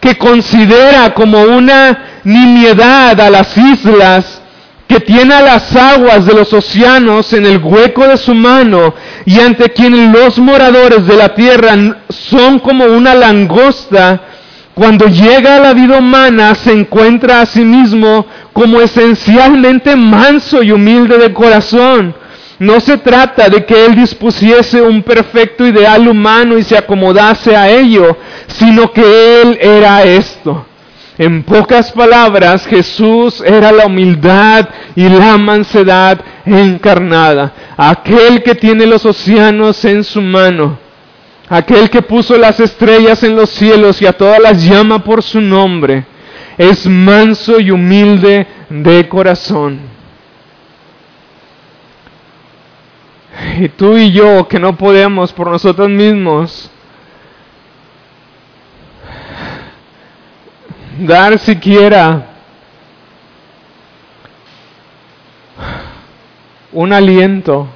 [0.00, 4.42] que considera como una nimiedad a las islas,
[4.88, 9.38] que tiene a las aguas de los océanos en el hueco de su mano, y
[9.38, 11.76] ante quien los moradores de la tierra
[12.08, 14.20] son como una langosta,
[14.74, 20.72] cuando llega a la vida humana se encuentra a sí mismo como esencialmente manso y
[20.72, 22.14] humilde de corazón.
[22.58, 27.70] No se trata de que Él dispusiese un perfecto ideal humano y se acomodase a
[27.70, 30.66] ello, sino que Él era esto.
[31.18, 37.52] En pocas palabras, Jesús era la humildad y la mansedad encarnada.
[37.76, 40.78] Aquel que tiene los océanos en su mano
[41.52, 45.38] aquel que puso las estrellas en los cielos y a todas las llama por su
[45.38, 46.06] nombre,
[46.58, 49.80] es manso y humilde de corazón.
[53.58, 56.70] Y tú y yo que no podemos por nosotros mismos
[60.98, 62.26] dar siquiera
[66.72, 67.68] un aliento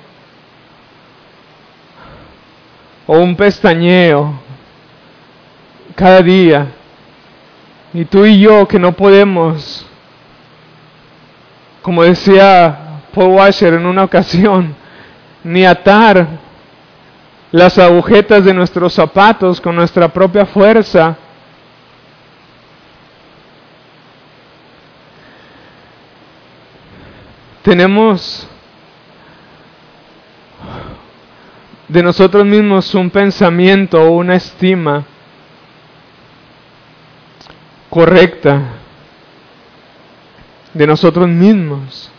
[3.07, 4.41] o un pestañeo
[5.95, 6.67] cada día.
[7.97, 9.87] Y tú y yo que no podemos,
[11.81, 14.75] como decía Paul Washer en una ocasión,
[15.43, 16.29] ni atar
[17.51, 21.17] las agujetas de nuestros zapatos con nuestra propia fuerza.
[27.63, 28.47] Tenemos
[31.89, 35.07] de nosotros mismos un pensamiento o una estima
[37.97, 38.61] correcta
[40.75, 42.11] de nosotros mismos.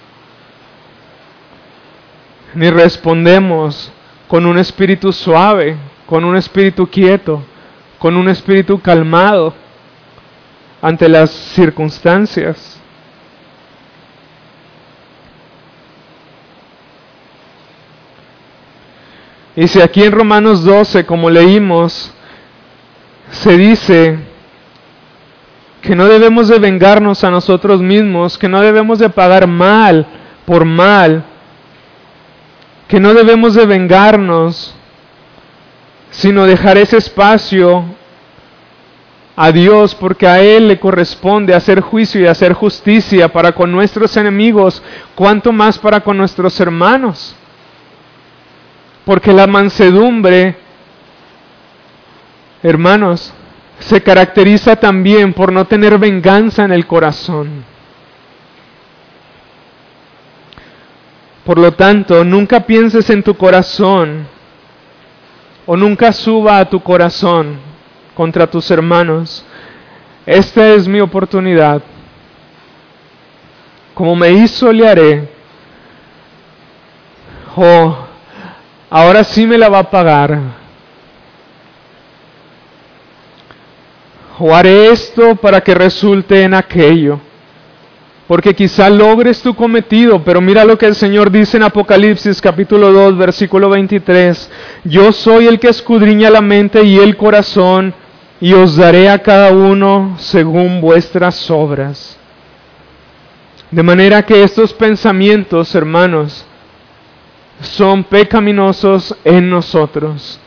[2.55, 3.91] Ni respondemos
[4.28, 7.43] con un espíritu suave, con un espíritu quieto,
[7.99, 9.53] con un espíritu calmado
[10.82, 12.82] ante las circunstancias.
[19.55, 22.11] Y si aquí en Romanos 12, como leímos,
[23.30, 24.26] se dice
[25.82, 30.05] que no debemos de vengarnos a nosotros mismos, que no debemos de pagar mal
[30.45, 31.23] por mal,
[32.88, 34.73] que no debemos de vengarnos,
[36.09, 37.86] sino dejar ese espacio
[39.36, 44.17] a Dios, porque a Él le corresponde hacer juicio y hacer justicia para con nuestros
[44.17, 44.82] enemigos,
[45.13, 47.36] cuanto más para con nuestros hermanos.
[49.05, 50.57] Porque la mansedumbre,
[52.63, 53.32] hermanos,
[53.80, 57.63] se caracteriza también por no tener venganza en el corazón.
[61.45, 64.28] Por lo tanto, nunca pienses en tu corazón
[65.65, 67.59] o nunca suba a tu corazón
[68.15, 69.45] contra tus hermanos.
[70.25, 71.82] Esta es mi oportunidad.
[73.93, 75.30] Como me hizo, le haré.
[77.55, 77.97] Oh,
[78.89, 80.66] ahora sí me la va a pagar.
[84.40, 87.20] O haré esto para que resulte en aquello.
[88.28, 92.92] Porque quizá logres tu cometido, pero mira lo que el Señor dice en Apocalipsis capítulo
[92.92, 94.52] 2, versículo 23,
[94.84, 97.94] yo soy el que escudriña la mente y el corazón,
[98.40, 102.20] y os daré a cada uno según vuestras obras.
[103.72, 106.46] De manera que estos pensamientos, hermanos,
[107.62, 110.40] son pecaminosos en nosotros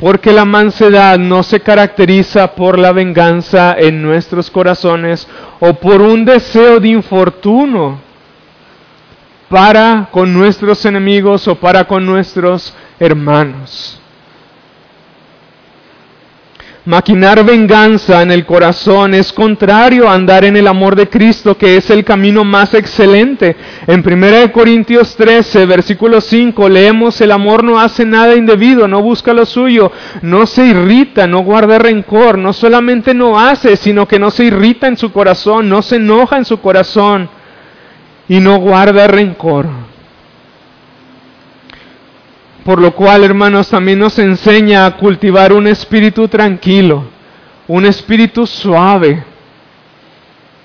[0.00, 5.28] porque la mansedad no se caracteriza por la venganza en nuestros corazones
[5.60, 8.00] o por un deseo de infortuno
[9.50, 13.99] para con nuestros enemigos o para con nuestros hermanos.
[16.90, 21.76] Maquinar venganza en el corazón es contrario a andar en el amor de Cristo, que
[21.76, 23.54] es el camino más excelente.
[23.86, 29.32] En 1 Corintios 13, versículo 5, leemos, el amor no hace nada indebido, no busca
[29.32, 34.32] lo suyo, no se irrita, no guarda rencor, no solamente no hace, sino que no
[34.32, 37.30] se irrita en su corazón, no se enoja en su corazón
[38.28, 39.89] y no guarda rencor.
[42.64, 47.04] Por lo cual, hermanos, también nos enseña a cultivar un espíritu tranquilo,
[47.66, 49.24] un espíritu suave,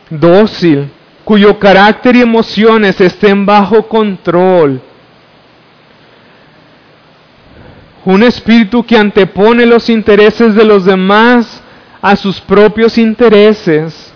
[0.09, 0.89] dócil,
[1.23, 4.81] cuyo carácter y emociones estén bajo control.
[8.03, 11.63] Un espíritu que antepone los intereses de los demás
[12.01, 14.13] a sus propios intereses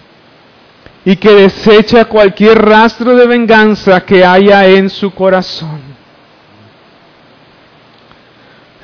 [1.03, 5.88] y que desecha cualquier rastro de venganza que haya en su corazón.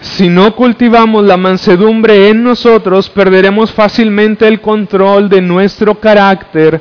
[0.06, 6.80] Si no cultivamos la mansedumbre en nosotros, perderemos fácilmente el control de nuestro carácter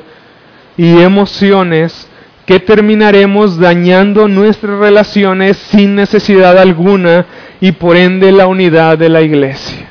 [0.77, 2.07] y emociones
[2.45, 7.25] que terminaremos dañando nuestras relaciones sin necesidad alguna
[7.59, 9.89] y por ende la unidad de la iglesia.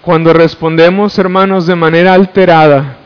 [0.00, 2.96] Cuando respondemos, hermanos, de manera alterada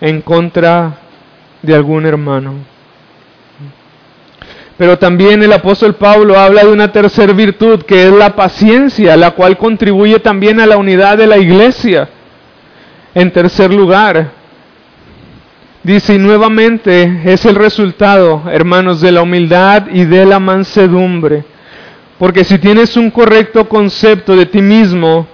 [0.00, 1.07] en contra
[1.62, 2.54] de algún hermano.
[4.76, 9.32] Pero también el apóstol Pablo habla de una tercera virtud que es la paciencia, la
[9.32, 12.08] cual contribuye también a la unidad de la iglesia.
[13.12, 14.30] En tercer lugar,
[15.82, 21.44] dice, nuevamente es el resultado, hermanos, de la humildad y de la mansedumbre.
[22.16, 25.26] Porque si tienes un correcto concepto de ti mismo,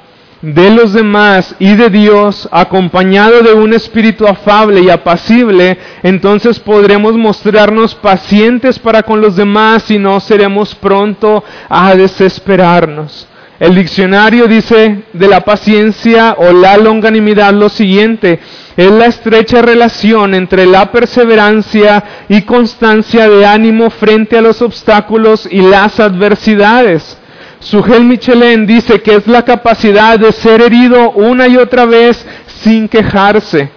[0.45, 7.15] de los demás y de Dios, acompañado de un espíritu afable y apacible, entonces podremos
[7.17, 13.27] mostrarnos pacientes para con los demás y no seremos pronto a desesperarnos.
[13.59, 18.39] El diccionario dice de la paciencia o la longanimidad lo siguiente,
[18.77, 25.49] es la estrecha relación entre la perseverancia y constancia de ánimo frente a los obstáculos
[25.51, 27.17] y las adversidades.
[27.65, 32.89] Sugel Michelin dice que es la capacidad de ser herido una y otra vez sin
[32.89, 33.71] quejarse.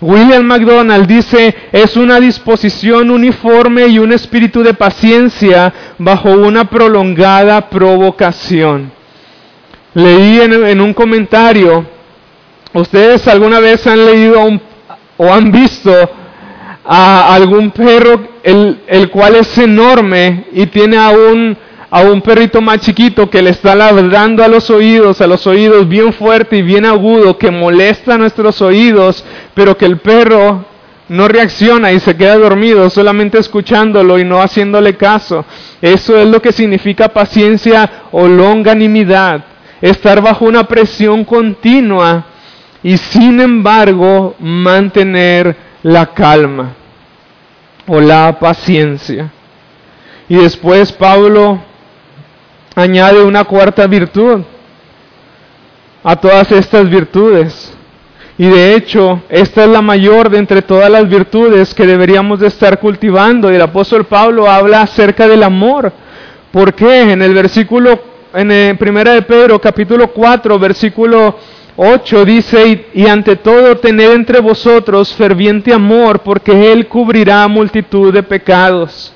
[0.00, 7.68] William MacDonald dice es una disposición uniforme y un espíritu de paciencia bajo una prolongada
[7.68, 8.92] provocación.
[9.94, 11.84] Leí en, un comentario,
[12.72, 14.40] ¿ustedes alguna vez han leído
[15.16, 15.92] o han visto
[16.84, 21.56] a algún perro el, el cual es enorme y tiene a un
[21.94, 25.86] a un perrito más chiquito que le está ladrando a los oídos, a los oídos
[25.86, 29.22] bien fuerte y bien agudo, que molesta a nuestros oídos,
[29.52, 30.64] pero que el perro
[31.10, 35.44] no reacciona y se queda dormido solamente escuchándolo y no haciéndole caso.
[35.82, 39.44] Eso es lo que significa paciencia o longanimidad,
[39.82, 42.24] estar bajo una presión continua
[42.82, 46.72] y sin embargo mantener la calma
[47.86, 49.30] o la paciencia.
[50.26, 51.60] Y después Pablo
[52.74, 54.42] añade una cuarta virtud
[56.02, 57.74] a todas estas virtudes.
[58.38, 62.48] Y de hecho, esta es la mayor de entre todas las virtudes que deberíamos de
[62.48, 63.52] estar cultivando.
[63.52, 65.92] Y el apóstol Pablo habla acerca del amor.
[66.50, 67.12] ¿Por qué?
[67.12, 68.00] En el versículo,
[68.34, 71.36] en el primera de Pedro, capítulo 4, versículo
[71.76, 78.12] 8 dice, y, y ante todo tened entre vosotros ferviente amor, porque Él cubrirá multitud
[78.12, 79.12] de pecados.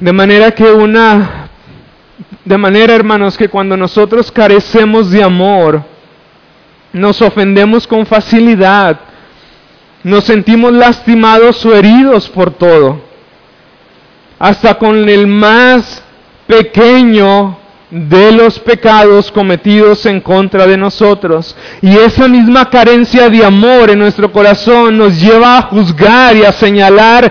[0.00, 1.41] De manera que una,
[2.44, 5.82] de manera hermanos, que cuando nosotros carecemos de amor,
[6.92, 9.00] nos ofendemos con facilidad,
[10.02, 13.00] nos sentimos lastimados o heridos por todo,
[14.38, 16.02] hasta con el más
[16.46, 17.58] pequeño
[17.92, 21.54] de los pecados cometidos en contra de nosotros.
[21.82, 26.52] Y esa misma carencia de amor en nuestro corazón nos lleva a juzgar y a
[26.52, 27.30] señalar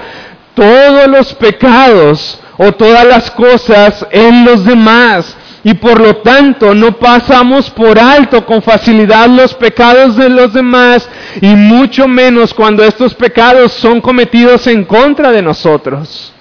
[0.53, 5.35] todos los pecados o todas las cosas en los demás.
[5.63, 11.07] Y por lo tanto no pasamos por alto con facilidad los pecados de los demás
[11.39, 16.33] y mucho menos cuando estos pecados son cometidos en contra de nosotros.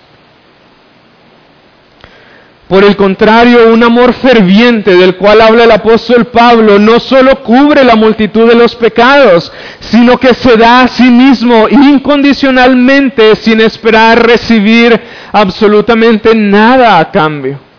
[2.71, 7.83] Por el contrario, un amor ferviente del cual habla el apóstol Pablo no solo cubre
[7.83, 9.51] la multitud de los pecados,
[9.81, 15.01] sino que se da a sí mismo incondicionalmente sin esperar recibir
[15.33, 17.70] absolutamente nada a cambio.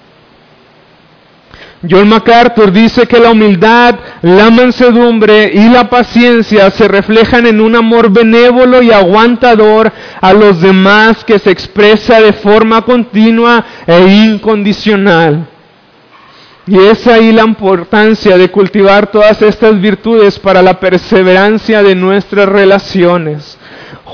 [1.89, 7.75] John MacArthur dice que la humildad, la mansedumbre y la paciencia se reflejan en un
[7.75, 15.47] amor benévolo y aguantador a los demás que se expresa de forma continua e incondicional.
[16.67, 22.47] Y es ahí la importancia de cultivar todas estas virtudes para la perseverancia de nuestras
[22.47, 23.57] relaciones.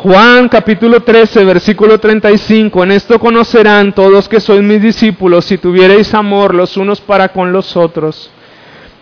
[0.03, 6.13] Juan capítulo 13, versículo 35, en esto conocerán todos que sois mis discípulos si tuviereis
[6.13, 8.29] amor los unos para con los otros.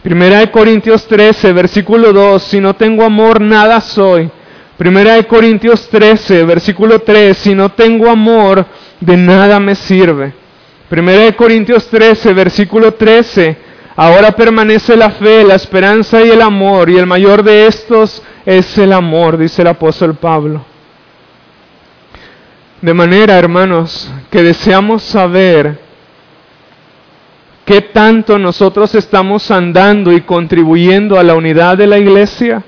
[0.02, 4.32] Primera de Corintios 13, versículo 2, si no tengo amor nada soy.
[4.78, 8.66] Primera de Corintios 13, versículo 3, si no tengo amor
[9.02, 10.34] de nada me sirve.
[10.88, 13.58] Primera de Corintios 13, versículo 13,
[13.98, 18.78] ahora permanece la fe, la esperanza y el amor, y el mayor de estos es
[18.78, 20.75] el amor, dice el apóstol Pablo.
[22.82, 25.80] De manera, hermanos, que deseamos saber
[27.66, 32.64] qué tanto nosotros estamos andando y contribuyendo a la unidad de la iglesia.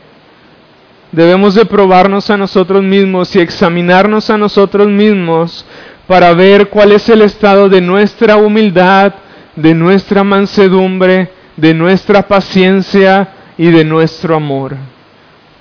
[1.12, 5.66] Debemos de probarnos a nosotros mismos y examinarnos a nosotros mismos
[6.08, 9.14] para ver cuál es el estado de nuestra humildad,
[9.56, 14.76] de nuestra mansedumbre, de nuestra paciencia y de nuestro amor.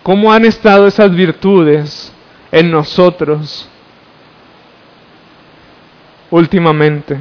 [0.03, 2.13] ¿Cómo han estado esas virtudes
[2.53, 3.69] en nosotros?
[6.37, 7.17] Últimamente.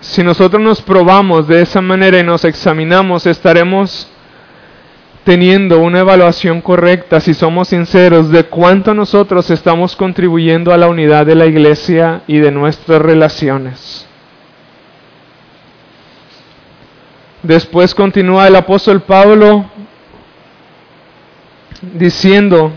[0.00, 4.08] Si nosotros nos probamos de esa manera y nos examinamos, estaremos
[5.24, 11.26] teniendo una evaluación correcta, si somos sinceros, de cuánto nosotros estamos contribuyendo a la unidad
[11.26, 14.06] de la iglesia y de nuestras relaciones.
[17.42, 19.66] Después continúa el apóstol Pablo
[21.80, 22.72] diciendo,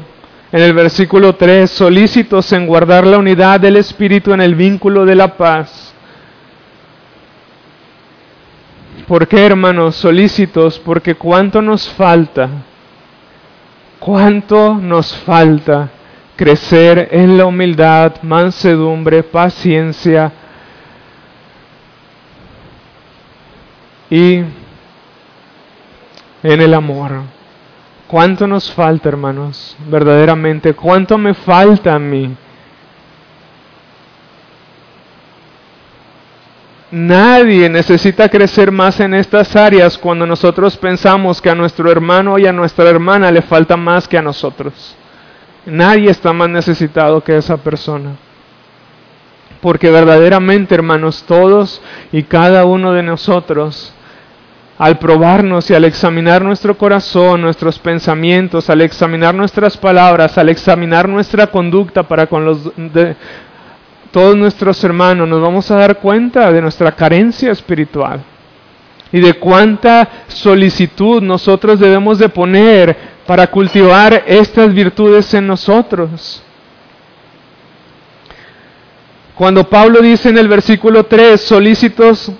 [0.52, 5.16] en el versículo 3, solícitos en guardar la unidad del Espíritu en el vínculo de
[5.16, 5.94] la paz.
[9.08, 9.96] ¿Por qué, hermanos?
[9.96, 12.50] Solícitos, porque cuánto nos falta,
[14.00, 15.90] cuánto nos falta
[16.36, 20.32] crecer en la humildad, mansedumbre, paciencia
[24.10, 24.44] y
[26.44, 27.39] en el amor.
[28.10, 29.78] ¿Cuánto nos falta, hermanos?
[29.88, 32.36] Verdaderamente, ¿cuánto me falta a mí?
[36.90, 42.48] Nadie necesita crecer más en estas áreas cuando nosotros pensamos que a nuestro hermano y
[42.48, 44.96] a nuestra hermana le falta más que a nosotros.
[45.68, 48.16] Nadie está más necesitado que esa persona.
[49.62, 51.80] Porque verdaderamente, hermanos, todos
[52.12, 53.94] y cada uno de nosotros
[54.80, 61.10] al probarnos y al examinar nuestro corazón, nuestros pensamientos, al examinar nuestras palabras, al examinar
[61.10, 62.46] nuestra conducta para con
[64.10, 68.22] todos nuestros hermanos, nos vamos a dar cuenta de nuestra carencia espiritual
[69.12, 72.96] y de cuánta solicitud nosotros debemos de poner
[73.28, 76.42] para cultivar estas virtudes en nosotros.
[79.36, 82.32] Cuando Pablo dice en el versículo 3, solícitos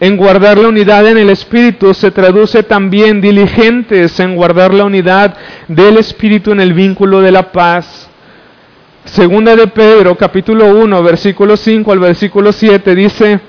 [0.00, 5.36] en guardar la unidad en el Espíritu se traduce también diligentes en guardar la unidad
[5.68, 8.08] del Espíritu en el vínculo de la paz.
[9.04, 13.40] Segunda de Pedro, capítulo 1, versículo 5 al versículo 7 dice,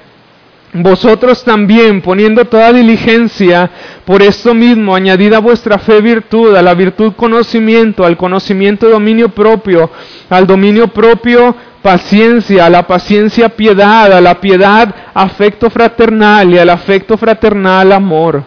[0.74, 3.72] vosotros también, poniendo toda diligencia,
[4.04, 9.30] por esto mismo, añadid a vuestra fe virtud, a la virtud conocimiento, al conocimiento dominio
[9.30, 9.90] propio,
[10.30, 11.56] al dominio propio
[11.86, 18.44] paciencia, a la paciencia piedad, a la piedad afecto fraternal y al afecto fraternal amor.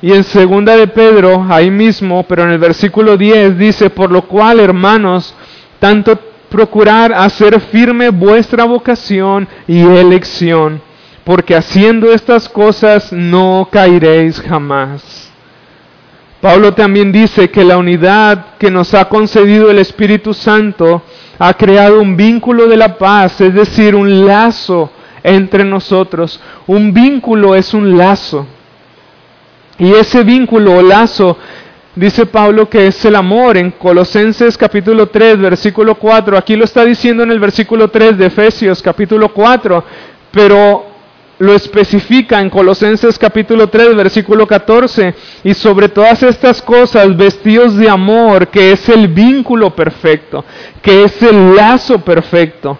[0.00, 4.22] Y en segunda de Pedro, ahí mismo, pero en el versículo 10 dice, por lo
[4.22, 5.34] cual, hermanos,
[5.78, 10.80] tanto procurar hacer firme vuestra vocación y elección,
[11.22, 15.25] porque haciendo estas cosas no caeréis jamás.
[16.40, 21.02] Pablo también dice que la unidad que nos ha concedido el Espíritu Santo
[21.38, 24.90] ha creado un vínculo de la paz, es decir, un lazo
[25.22, 26.40] entre nosotros.
[26.66, 28.46] Un vínculo es un lazo.
[29.78, 31.36] Y ese vínculo o lazo,
[31.94, 36.36] dice Pablo que es el amor en Colosenses capítulo 3, versículo 4.
[36.36, 39.84] Aquí lo está diciendo en el versículo 3 de Efesios capítulo 4,
[40.30, 40.85] pero
[41.38, 45.14] lo especifica en Colosenses capítulo 3, versículo 14,
[45.44, 50.44] y sobre todas estas cosas vestidos de amor, que es el vínculo perfecto,
[50.80, 52.78] que es el lazo perfecto.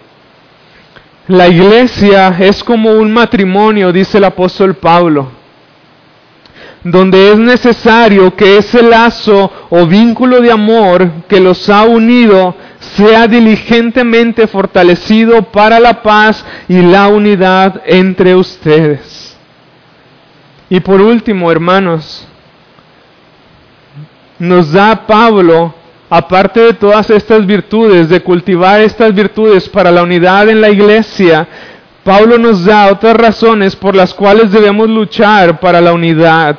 [1.27, 5.29] La iglesia es como un matrimonio, dice el apóstol Pablo,
[6.83, 13.27] donde es necesario que ese lazo o vínculo de amor que los ha unido sea
[13.27, 19.37] diligentemente fortalecido para la paz y la unidad entre ustedes.
[20.69, 22.27] Y por último, hermanos,
[24.39, 25.73] nos da Pablo,
[26.09, 31.47] aparte de todas estas virtudes, de cultivar estas virtudes para la unidad en la iglesia,
[32.07, 36.57] Pablo nos da otras razones por las cuales debemos luchar para la unidad.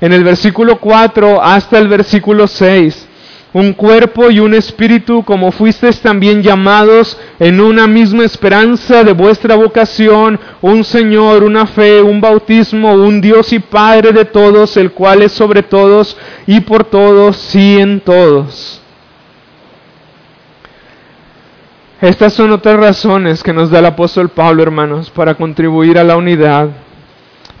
[0.00, 3.08] En el versículo 4 hasta el versículo 6
[3.52, 9.54] un cuerpo y un espíritu, como fuisteis también llamados en una misma esperanza de vuestra
[9.54, 15.20] vocación, un Señor, una fe, un bautismo, un Dios y Padre de todos, el cual
[15.20, 16.16] es sobre todos
[16.46, 18.79] y por todos y en todos.
[22.00, 26.16] Estas son otras razones que nos da el apóstol Pablo, hermanos, para contribuir a la
[26.16, 26.70] unidad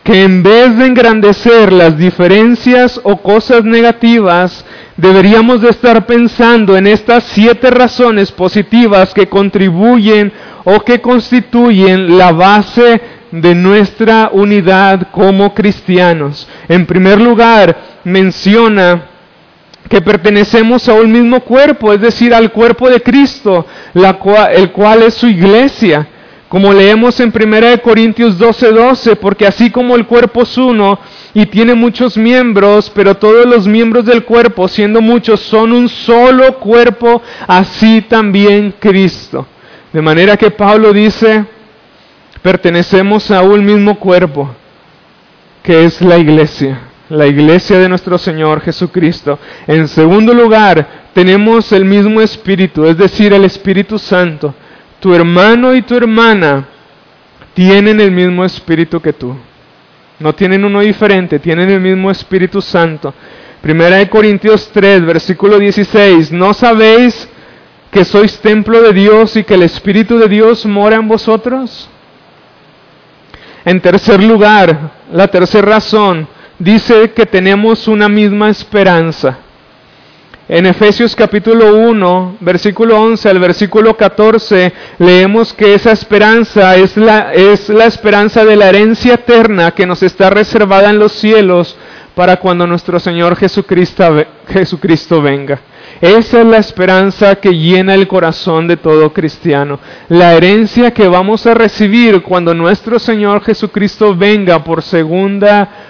[0.02, 4.64] que en vez de engrandecer las diferencias o cosas negativas,
[4.96, 10.32] deberíamos de estar pensando en estas siete razones positivas que contribuyen
[10.64, 16.48] o que constituyen la base de nuestra unidad como cristianos.
[16.68, 19.02] En primer lugar, menciona
[19.90, 25.14] que pertenecemos a un mismo cuerpo, es decir, al cuerpo de Cristo, el cual es
[25.14, 26.06] su iglesia.
[26.48, 30.98] Como leemos en 1 Corintios 12:12, 12, porque así como el cuerpo es uno
[31.34, 36.58] y tiene muchos miembros, pero todos los miembros del cuerpo, siendo muchos, son un solo
[36.60, 39.44] cuerpo, así también Cristo.
[39.92, 41.44] De manera que Pablo dice,
[42.42, 44.54] pertenecemos a un mismo cuerpo,
[45.64, 46.78] que es la iglesia,
[47.10, 49.38] la iglesia de nuestro Señor Jesucristo.
[49.66, 54.54] En segundo lugar, tenemos el mismo espíritu, es decir, el Espíritu Santo
[55.00, 56.68] tu hermano y tu hermana
[57.54, 59.34] tienen el mismo espíritu que tú.
[60.18, 63.12] No tienen uno diferente, tienen el mismo Espíritu Santo.
[63.62, 66.30] Primera de Corintios 3, versículo 16.
[66.32, 67.28] ¿No sabéis
[67.90, 71.88] que sois templo de Dios y que el Espíritu de Dios mora en vosotros?
[73.64, 76.28] En tercer lugar, la tercera razón,
[76.60, 79.38] dice que tenemos una misma esperanza.
[80.46, 87.32] En Efesios capítulo 1, versículo 11 al versículo 14, leemos que esa esperanza es la,
[87.32, 91.76] es la esperanza de la herencia eterna que nos está reservada en los cielos
[92.16, 95.60] para cuando nuestro Señor Jesucristo, Jesucristo venga.
[96.00, 99.78] Esa es la esperanza que llena el corazón de todo cristiano.
[100.08, 105.89] La herencia que vamos a recibir cuando nuestro Señor Jesucristo venga por segunda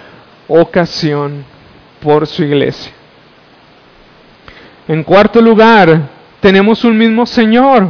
[0.59, 1.45] ocasión
[2.01, 2.91] por su iglesia.
[4.87, 7.87] En cuarto lugar, tenemos un mismo Señor.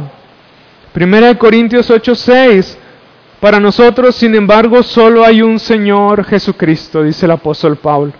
[0.92, 2.78] Primera de Corintios 8:6.
[3.40, 8.12] Para nosotros, sin embargo, solo hay un Señor Jesucristo, dice el apóstol Pablo.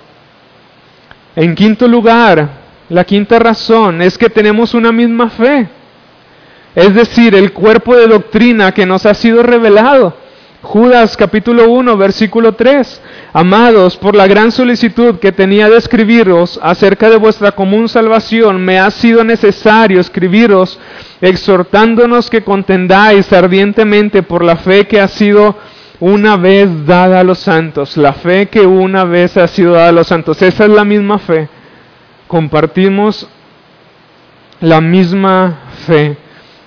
[1.37, 2.49] En quinto lugar,
[2.89, 5.69] la quinta razón es que tenemos una misma fe.
[6.75, 10.17] Es decir, el cuerpo de doctrina que nos ha sido revelado.
[10.63, 13.01] Judas capítulo 1, versículo 3.
[13.35, 18.79] Amados, por la gran solicitud que tenía de escribiros acerca de vuestra común salvación, me
[18.79, 20.79] ha sido necesario escribiros
[21.23, 25.57] exhortándonos que contendáis ardientemente por la fe que ha sido
[25.99, 29.93] una vez dada a los santos, la fe que una vez ha sido dada a
[29.93, 30.43] los santos.
[30.43, 31.49] Esa es la misma fe.
[32.29, 33.27] Compartimos
[34.61, 36.19] la misma fe.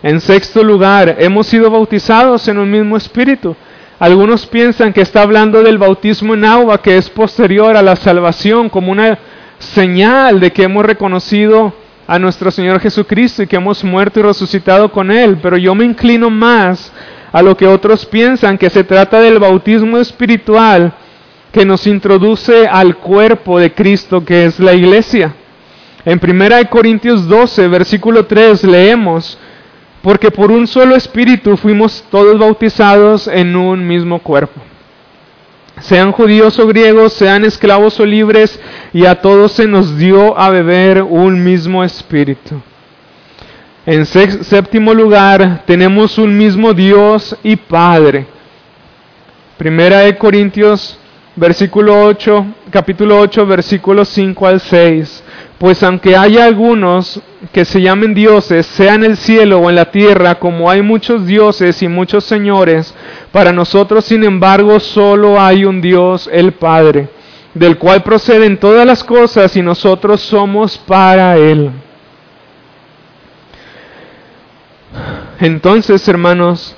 [0.01, 3.55] En sexto lugar, hemos sido bautizados en un mismo espíritu.
[3.97, 8.69] Algunos piensan que está hablando del bautismo en agua, que es posterior a la salvación,
[8.69, 9.17] como una
[9.57, 11.73] señal de que hemos reconocido
[12.05, 15.37] a nuestro Señor Jesucristo y que hemos muerto y resucitado con Él.
[15.41, 16.91] Pero yo me inclino más
[17.31, 20.93] a lo que otros piensan, que se trata del bautismo espiritual
[21.53, 25.33] que nos introduce al cuerpo de Cristo, que es la iglesia.
[26.03, 29.39] En 1 Corintios 12, versículo 3, leemos,
[30.06, 34.62] porque por un solo espíritu fuimos todos bautizados en un mismo cuerpo.
[35.80, 38.60] Sean judíos o griegos, sean esclavos o libres,
[38.93, 42.62] y a todos se nos dio a beber un mismo espíritu.
[43.88, 48.28] En séptimo lugar, tenemos un mismo Dios y Padre.
[49.58, 50.99] Primera de Corintios,
[51.36, 55.24] versículo 8, capítulo 8, versículos 5 al 6.
[55.58, 57.22] Pues aunque haya algunos
[57.53, 61.26] que se llamen dioses, sea en el cielo o en la tierra, como hay muchos
[61.26, 62.93] dioses y muchos señores,
[63.32, 67.08] para nosotros, sin embargo, solo hay un Dios, el Padre,
[67.53, 71.72] del cual proceden todas las cosas y nosotros somos para Él.
[75.39, 76.76] Entonces, hermanos,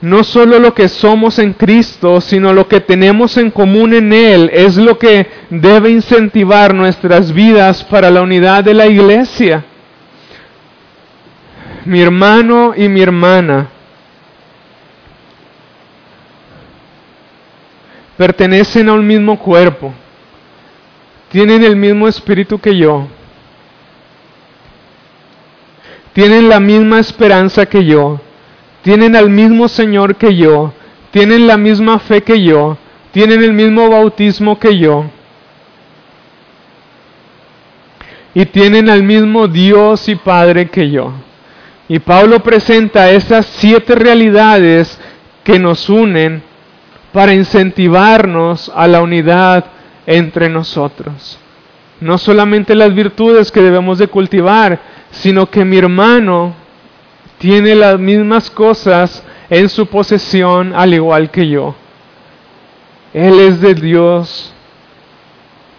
[0.00, 4.50] no solo lo que somos en Cristo, sino lo que tenemos en común en Él
[4.52, 9.64] es lo que debe incentivar nuestras vidas para la unidad de la iglesia.
[11.86, 13.68] Mi hermano y mi hermana
[18.16, 19.94] pertenecen a un mismo cuerpo,
[21.30, 23.06] tienen el mismo espíritu que yo,
[26.12, 28.20] tienen la misma esperanza que yo,
[28.86, 30.72] tienen al mismo Señor que yo,
[31.10, 32.78] tienen la misma fe que yo,
[33.10, 35.06] tienen el mismo bautismo que yo.
[38.32, 41.10] Y tienen al mismo Dios y Padre que yo.
[41.88, 45.00] Y Pablo presenta esas siete realidades
[45.42, 46.44] que nos unen
[47.12, 49.64] para incentivarnos a la unidad
[50.06, 51.40] entre nosotros.
[52.00, 54.78] No solamente las virtudes que debemos de cultivar,
[55.10, 56.65] sino que mi hermano
[57.38, 61.74] tiene las mismas cosas en su posesión al igual que yo.
[63.12, 64.52] Él es de Dios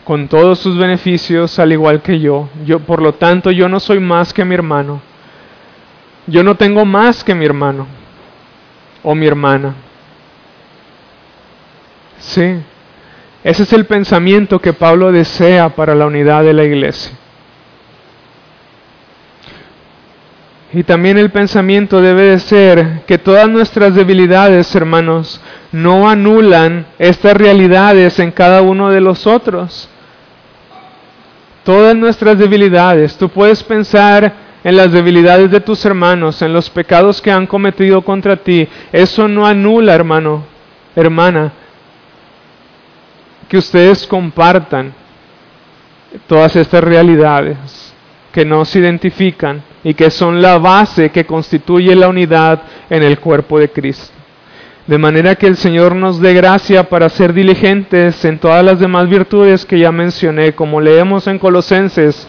[0.03, 2.49] con todos sus beneficios al igual que yo.
[2.65, 5.01] Yo por lo tanto yo no soy más que mi hermano.
[6.27, 7.87] Yo no tengo más que mi hermano
[9.03, 9.75] o mi hermana.
[12.19, 12.59] Sí.
[13.43, 17.13] Ese es el pensamiento que Pablo desea para la unidad de la iglesia.
[20.73, 25.39] Y también el pensamiento debe de ser que todas nuestras debilidades, hermanos,
[25.71, 29.89] no anulan estas realidades en cada uno de los otros.
[31.63, 37.21] Todas nuestras debilidades, tú puedes pensar en las debilidades de tus hermanos, en los pecados
[37.21, 38.67] que han cometido contra ti.
[38.91, 40.43] Eso no anula, hermano,
[40.95, 41.53] hermana,
[43.47, 44.93] que ustedes compartan
[46.27, 47.93] todas estas realidades
[48.33, 53.19] que no se identifican y que son la base que constituye la unidad en el
[53.19, 54.13] cuerpo de Cristo.
[54.87, 59.09] De manera que el Señor nos dé gracia para ser diligentes en todas las demás
[59.09, 62.27] virtudes que ya mencioné, como leemos en Colosenses,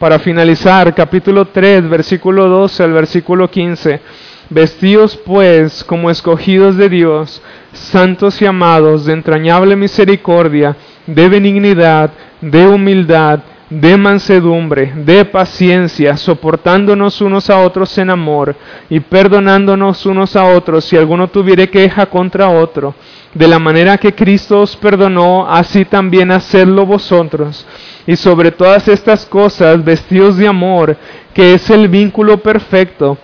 [0.00, 4.00] para finalizar, capítulo 3, versículo 12 al versículo 15.
[4.48, 7.40] Vestidos pues como escogidos de Dios,
[7.72, 10.74] santos y amados, de entrañable misericordia,
[11.06, 13.40] de benignidad, de humildad,
[13.70, 18.56] de mansedumbre, de paciencia, soportándonos unos a otros en amor
[18.88, 22.94] y perdonándonos unos a otros si alguno tuviere queja contra otro.
[23.32, 27.64] De la manera que Cristo os perdonó, así también hacedlo vosotros.
[28.04, 30.96] Y sobre todas estas cosas, vestidos de amor,
[31.32, 33.16] que es el vínculo perfecto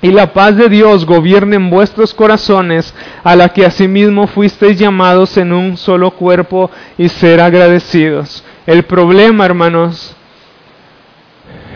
[0.00, 5.36] y la paz de Dios gobierne en vuestros corazones, a la que asimismo fuisteis llamados
[5.36, 8.44] en un solo cuerpo y ser agradecidos.
[8.66, 10.14] El problema, hermanos,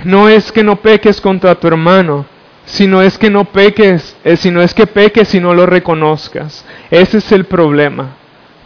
[0.05, 2.27] no es que no peques contra tu hermano,
[2.65, 6.65] sino es que no peques, eh, sino es que peques y no lo reconozcas.
[6.91, 8.11] Ese es el problema.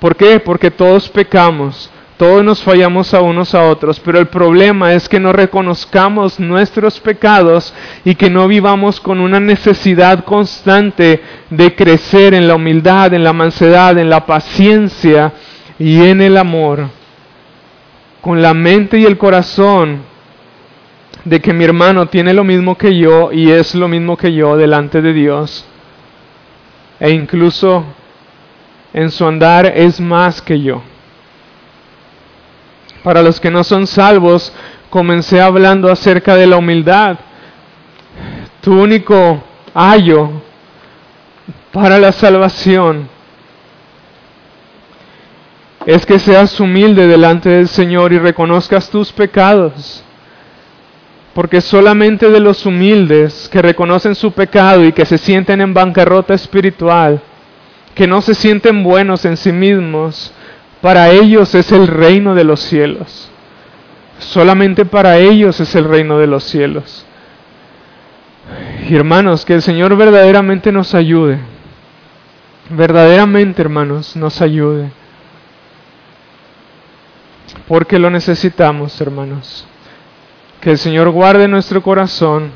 [0.01, 0.39] ¿Por qué?
[0.39, 5.19] Porque todos pecamos, todos nos fallamos a unos a otros, pero el problema es que
[5.19, 7.73] no reconozcamos nuestros pecados
[8.05, 13.33] y que no vivamos con una necesidad constante de crecer en la humildad, en la
[13.33, 15.33] mansedad, en la paciencia
[15.79, 17.00] y en el amor
[18.21, 20.03] con la mente y el corazón
[21.25, 24.57] de que mi hermano tiene lo mismo que yo y es lo mismo que yo
[24.57, 25.65] delante de Dios.
[26.99, 27.85] E incluso
[28.93, 30.83] en su andar es más que yo.
[33.03, 34.53] Para los que no son salvos,
[34.91, 37.19] comencé hablando acerca de la humildad.
[38.61, 39.43] Tu único
[39.73, 40.31] ayo
[41.73, 43.09] para la salvación
[45.87, 50.05] es que seas humilde delante del Señor y reconozcas tus pecados.
[51.33, 56.35] Porque solamente de los humildes que reconocen su pecado y que se sienten en bancarrota
[56.35, 57.23] espiritual,
[57.95, 60.33] que no se sienten buenos en sí mismos,
[60.81, 63.31] para ellos es el reino de los cielos.
[64.19, 67.07] Solamente para ellos es el reino de los cielos.
[68.89, 71.39] Y hermanos, que el Señor verdaderamente nos ayude.
[72.71, 74.91] Verdaderamente, hermanos, nos ayude.
[77.67, 79.67] Porque lo necesitamos, hermanos.
[80.61, 82.51] Que el Señor guarde nuestro corazón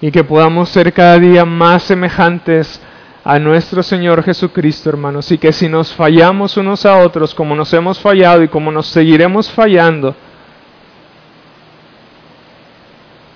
[0.00, 2.80] y que podamos ser cada día más semejantes
[3.24, 7.72] a nuestro Señor Jesucristo, hermanos, y que si nos fallamos unos a otros, como nos
[7.72, 10.14] hemos fallado y como nos seguiremos fallando,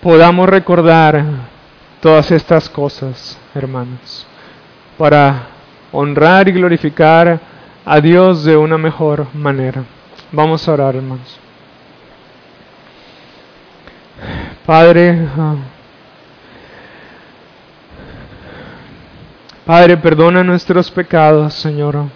[0.00, 1.24] podamos recordar
[2.00, 4.26] todas estas cosas, hermanos,
[4.96, 5.48] para
[5.92, 7.40] honrar y glorificar
[7.85, 9.85] a Dios de una mejor manera.
[10.32, 11.39] Vamos a orar, hermanos.
[14.66, 15.57] Padre, ah,
[19.65, 22.07] Padre, perdona nuestros pecados, Señor.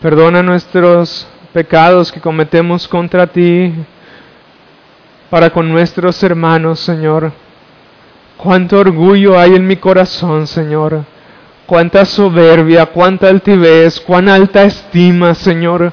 [0.00, 3.74] Perdona nuestros pecados que cometemos contra ti
[5.28, 7.30] para con nuestros hermanos, Señor.
[8.38, 11.04] Cuánto orgullo hay en mi corazón, Señor.
[11.72, 15.90] Cuánta soberbia, cuánta altivez, cuán alta estima, Señor.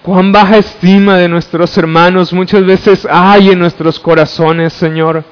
[0.00, 5.24] Cuán baja estima de nuestros hermanos muchas veces hay en nuestros corazones, Señor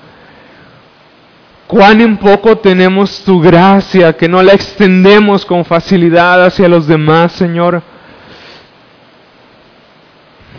[1.68, 7.30] cuán en poco tenemos tu gracia, que no la extendemos con facilidad hacia los demás,
[7.30, 7.80] Señor.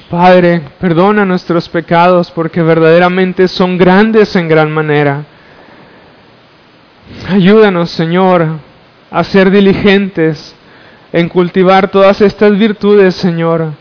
[0.10, 5.26] Padre, perdona nuestros pecados porque verdaderamente son grandes en gran manera.
[7.28, 8.69] Ayúdanos, Señor,
[9.12, 10.56] a ser diligentes
[11.12, 13.74] en cultivar todas estas virtudes, Señor.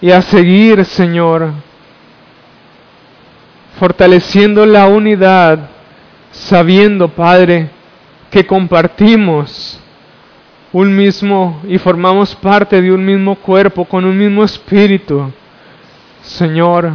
[0.00, 1.52] Y a seguir, Señor,
[3.78, 5.68] fortaleciendo la unidad,
[6.30, 7.68] sabiendo, Padre,
[8.30, 9.78] que compartimos
[10.72, 15.30] un mismo y formamos parte de un mismo cuerpo, con un mismo espíritu,
[16.22, 16.92] Señor,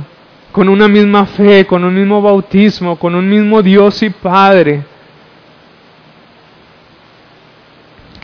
[0.51, 4.83] con una misma fe, con un mismo bautismo, con un mismo Dios y Padre,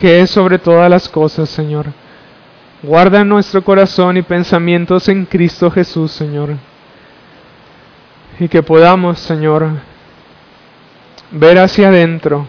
[0.02, 1.86] que es sobre todas las cosas, Señor.
[2.82, 6.56] Guarda nuestro corazón y pensamientos en Cristo Jesús, Señor
[8.38, 9.68] y que podamos, Señor,
[11.30, 12.46] ver hacia adentro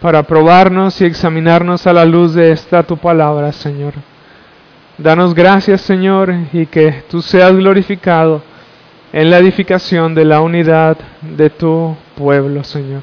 [0.00, 3.94] para probarnos y examinarnos a la luz de esta tu palabra, Señor.
[4.96, 8.42] Danos gracias, Señor, y que tú seas glorificado
[9.12, 13.02] en la edificación de la unidad de tu pueblo, Señor.